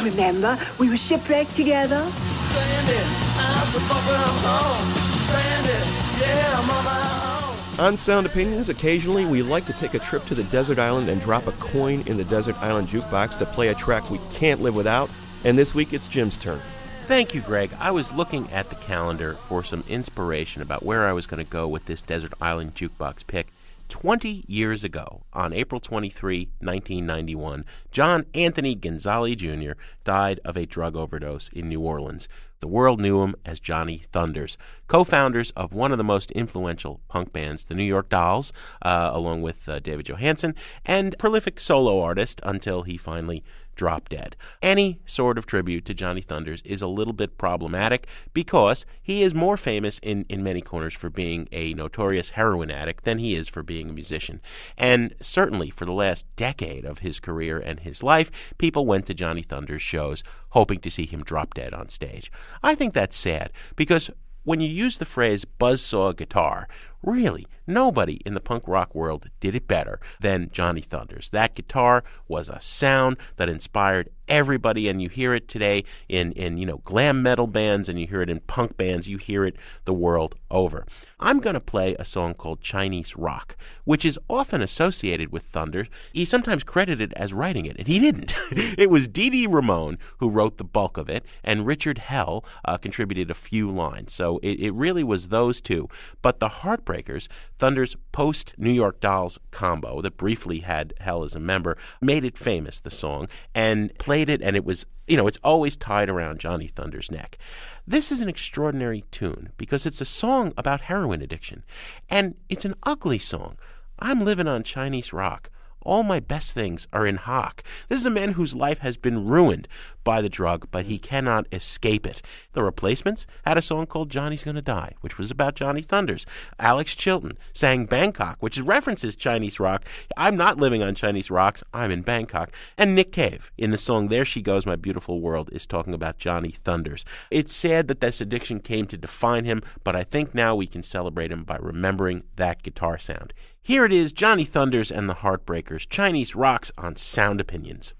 [0.00, 2.10] You remember, we were shipwrecked together.
[2.48, 4.98] Stranded, I'm so far from home.
[5.26, 5.86] Stranded,
[6.18, 7.86] yeah, I'm on my own.
[7.86, 11.20] On Sound Opinions, occasionally we like to take a trip to the desert island and
[11.20, 14.74] drop a coin in the desert island jukebox to play a track we can't live
[14.74, 15.10] without.
[15.44, 16.62] And this week it's Jim's turn.
[17.02, 17.70] Thank you, Greg.
[17.78, 21.50] I was looking at the calendar for some inspiration about where I was going to
[21.50, 23.48] go with this Desert Island Jukebox pick.
[23.90, 29.72] 20 years ago, on April 23, 1991, John Anthony Gonzalez Jr.
[30.04, 32.28] died of a drug overdose in New Orleans.
[32.60, 37.00] The world knew him as Johnny Thunders, co founders of one of the most influential
[37.08, 40.54] punk bands, the New York Dolls, uh, along with uh, David Johansen,
[40.86, 43.42] and prolific solo artist until he finally
[43.80, 44.36] drop dead.
[44.60, 49.34] Any sort of tribute to Johnny Thunders is a little bit problematic because he is
[49.34, 53.48] more famous in, in many corners for being a notorious heroin addict than he is
[53.48, 54.42] for being a musician.
[54.76, 59.14] And certainly for the last decade of his career and his life, people went to
[59.14, 62.30] Johnny Thunders shows hoping to see him drop dead on stage.
[62.62, 64.10] I think that's sad because
[64.44, 66.68] when you use the phrase buzzsaw guitar,
[67.02, 71.30] really, nobody in the punk rock world did it better than Johnny Thunders.
[71.30, 76.56] That guitar was a sound that inspired everybody, and you hear it today in, in
[76.56, 79.08] you know glam metal bands, and you hear it in punk bands.
[79.08, 80.86] You hear it the world over.
[81.18, 85.88] I'm going to play a song called Chinese Rock, which is often associated with Thunders.
[86.12, 88.34] He's sometimes credited as writing it, and he didn't.
[88.52, 92.78] it was Dee Dee Ramone who wrote the bulk of it, and Richard Hell uh,
[92.78, 94.12] contributed a few lines.
[94.12, 95.88] So it, it really was those two.
[96.22, 96.48] But the
[96.90, 97.28] Heartbreakers,
[97.58, 102.36] Thunder's post New York Dolls combo that briefly had Hell as a member, made it
[102.36, 106.40] famous, the song, and played it, and it was, you know, it's always tied around
[106.40, 107.38] Johnny Thunder's neck.
[107.86, 111.64] This is an extraordinary tune because it's a song about heroin addiction,
[112.08, 113.56] and it's an ugly song.
[113.98, 115.50] I'm living on Chinese rock.
[115.82, 117.62] All my best things are in hock.
[117.88, 119.66] This is a man whose life has been ruined
[120.04, 122.22] by the drug, but he cannot escape it.
[122.52, 126.26] The Replacements had a song called Johnny's Gonna Die, which was about Johnny Thunders.
[126.58, 129.84] Alex Chilton sang Bangkok, which references Chinese rock.
[130.16, 132.50] I'm not living on Chinese rocks, I'm in Bangkok.
[132.78, 136.18] And Nick Cave, in the song There She Goes, My Beautiful World, is talking about
[136.18, 137.04] Johnny Thunders.
[137.30, 140.82] It's sad that this addiction came to define him, but I think now we can
[140.82, 143.32] celebrate him by remembering that guitar sound.
[143.62, 147.92] Here it is Johnny Thunders and the Heartbreakers, Chinese Rocks on Sound Opinions.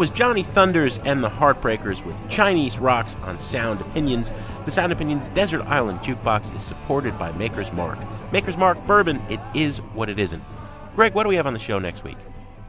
[0.00, 4.32] Was Johnny Thunders and the Heartbreakers with Chinese Rocks on Sound Opinions.
[4.64, 7.98] The Sound Opinions Desert Island Jukebox is supported by Maker's Mark.
[8.32, 10.42] Maker's Mark Bourbon, it is what it isn't.
[10.94, 12.16] Greg, what do we have on the show next week?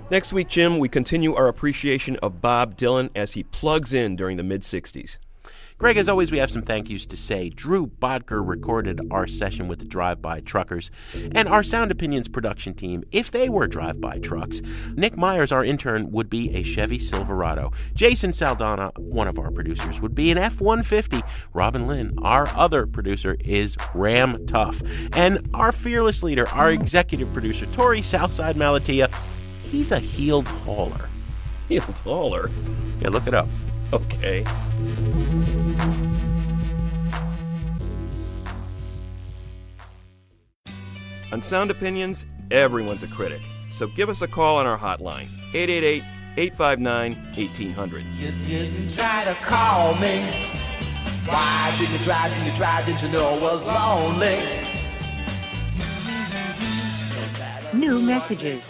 [0.10, 4.36] Next week, Jim, we continue our appreciation of Bob Dylan as he plugs in during
[4.36, 5.18] the mid 60s.
[5.82, 7.50] Greg, as always, we have some thank yous to say.
[7.50, 10.92] Drew Bodker recorded our session with the Drive By Truckers,
[11.34, 14.62] and our Sound Opinions production team, if they were Drive By trucks.
[14.94, 17.72] Nick Myers, our intern, would be a Chevy Silverado.
[17.96, 21.24] Jason Saldana, one of our producers, would be an F 150.
[21.52, 24.84] Robin Linn, our other producer, is Ram Tough.
[25.14, 29.12] And our fearless leader, our executive producer, Torey Southside Malatia,
[29.64, 31.10] he's a heeled hauler.
[31.70, 32.52] Heeled hauler?
[33.00, 33.48] Yeah, look it up.
[33.94, 34.46] Okay.
[41.32, 43.42] On Sound Opinions, everyone's a critic.
[43.72, 46.04] So give us a call on our hotline, 888
[46.36, 48.06] 859 1800.
[48.18, 50.20] You didn't try to call me.
[51.26, 52.28] Why didn't you try?
[52.28, 52.86] Didn't you try?
[52.86, 54.42] Didn't you know I was lonely?
[57.80, 58.62] New messages.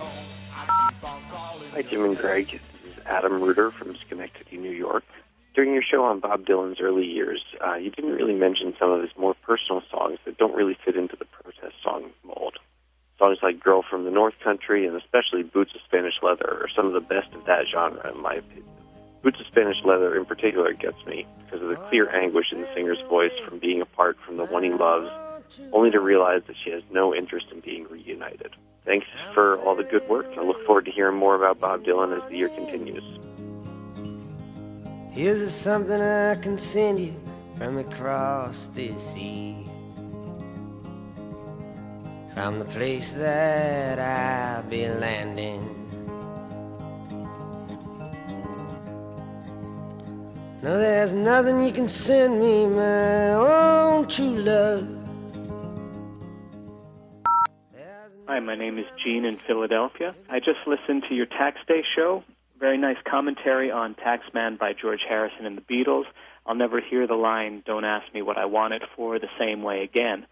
[0.54, 2.48] Hi, Jim and Greg.
[2.84, 5.04] This is Adam Reuter from Schenectady, New York.
[5.56, 9.02] During your show on Bob Dylan's early years, uh, you didn't really mention some of
[9.02, 11.26] his more personal songs that don't really fit into the
[11.62, 12.58] protest song mold.
[13.18, 16.88] Songs like Girl from the North Country and especially Boots of Spanish Leather are some
[16.88, 18.66] of the best of that genre, in my opinion.
[19.22, 22.68] Boots of Spanish Leather in particular gets me because of the clear anguish in the
[22.74, 25.10] singer's voice from being apart from the one he loves,
[25.72, 28.56] only to realize that she has no interest in being reunited.
[28.84, 29.06] Thanks
[29.36, 30.26] for all the good work.
[30.36, 33.04] I look forward to hearing more about Bob Dylan as the year continues.
[35.12, 37.14] Here's something I can send you
[37.58, 39.71] from across the sea.
[42.34, 45.60] From the place that I'll be landing.
[50.64, 54.88] No, there's nothing you can send me, my own true love.
[58.28, 60.16] Hi, my name is Gene in Philadelphia.
[60.30, 62.24] I just listened to your Tax Day show.
[62.60, 66.06] Very nice commentary on Taxman by George Harrison and the Beatles.
[66.46, 69.64] I'll never hear the line, Don't ask me what I want it for, the same
[69.64, 70.26] way again.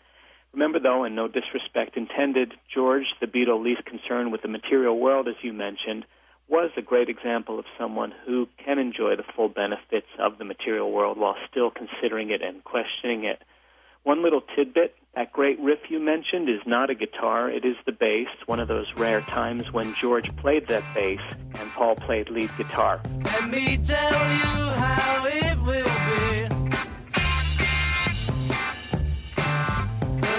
[0.53, 5.27] Remember, though, and no disrespect intended, George, the Beatle least concerned with the material world,
[5.27, 6.05] as you mentioned,
[6.47, 10.91] was a great example of someone who can enjoy the full benefits of the material
[10.91, 13.41] world while still considering it and questioning it.
[14.03, 17.91] One little tidbit that great riff you mentioned is not a guitar, it is the
[17.91, 21.19] bass, one of those rare times when George played that bass
[21.55, 23.01] and Paul played lead guitar.
[23.25, 26.08] Let me tell you how it will be.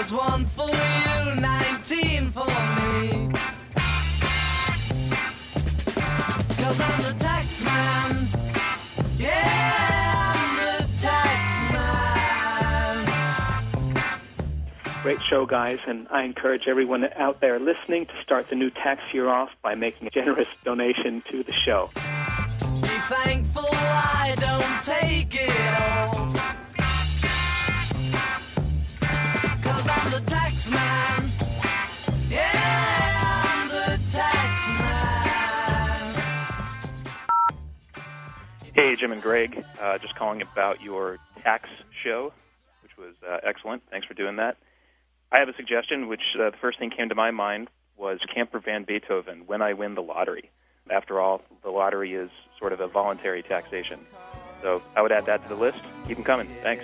[0.01, 3.29] There's one for you, 19 for me.
[6.57, 8.27] Cause I'm the tax man.
[9.19, 11.73] Yeah, I'm the tax
[13.93, 15.03] man.
[15.03, 19.03] Great show, guys, and I encourage everyone out there listening to start the new tax
[19.13, 21.91] year off by making a generous donation to the show.
[21.93, 25.10] Be thankful I don't take
[38.81, 39.63] Hey, Jim and Greg.
[39.79, 41.69] Uh, just calling about your tax
[42.03, 42.33] show,
[42.81, 43.83] which was uh, excellent.
[43.91, 44.57] Thanks for doing that.
[45.31, 48.59] I have a suggestion, which uh, the first thing came to my mind was Camper
[48.59, 50.49] Van Beethoven, When I Win the Lottery.
[50.89, 53.99] After all, the lottery is sort of a voluntary taxation.
[54.63, 55.77] So I would add that to the list.
[56.07, 56.47] Keep them coming.
[56.63, 56.83] Thanks.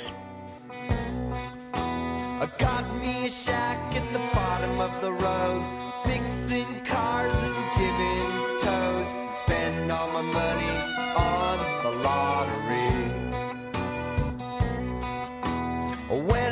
[0.70, 5.64] I got me a shack at the bottom of the road,
[6.06, 9.08] fixing cars and giving toes.
[9.40, 10.57] Spend all my money
[16.10, 16.47] When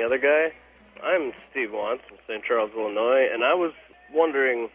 [0.00, 0.48] the other guy.
[1.04, 2.42] I'm Steve Wantz from St.
[2.42, 3.72] Charles, Illinois, and I was
[4.14, 4.70] wondering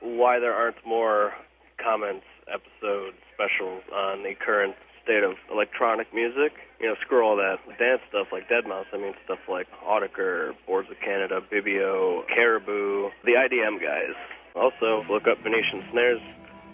[0.00, 1.32] why there aren't more
[1.76, 6.52] comments, episodes, specials on the current state of electronic music.
[6.80, 8.86] You know, screw all that dance stuff like Deadmau5.
[8.94, 14.16] I mean, stuff like Autechre, Boards of Canada, Bibio, Caribou, the IDM guys.
[14.56, 16.22] Also, look up Venetian Snares.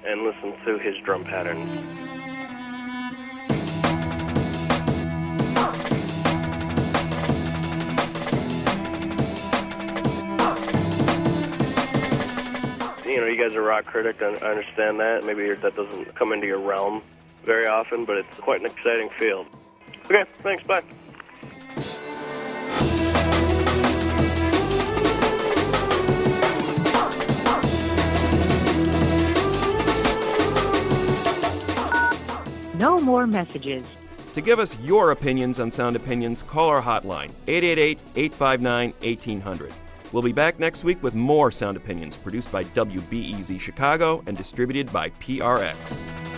[0.07, 1.67] and listen to his drum patterns.
[13.19, 14.23] You know, you guys are rock critic.
[14.23, 15.25] I I understand that.
[15.25, 17.03] Maybe that doesn't come into your realm
[17.43, 19.49] very often, but it's quite an exciting field.
[20.05, 20.63] Okay, thanks.
[20.63, 20.85] Bye.
[32.79, 33.85] No more messages.
[34.35, 39.73] To give us your opinions on Sound Opinions, call our hotline, 888 859 1800.
[40.13, 44.91] We'll be back next week with more Sound Opinions produced by WBEZ Chicago and distributed
[44.91, 46.38] by PRX.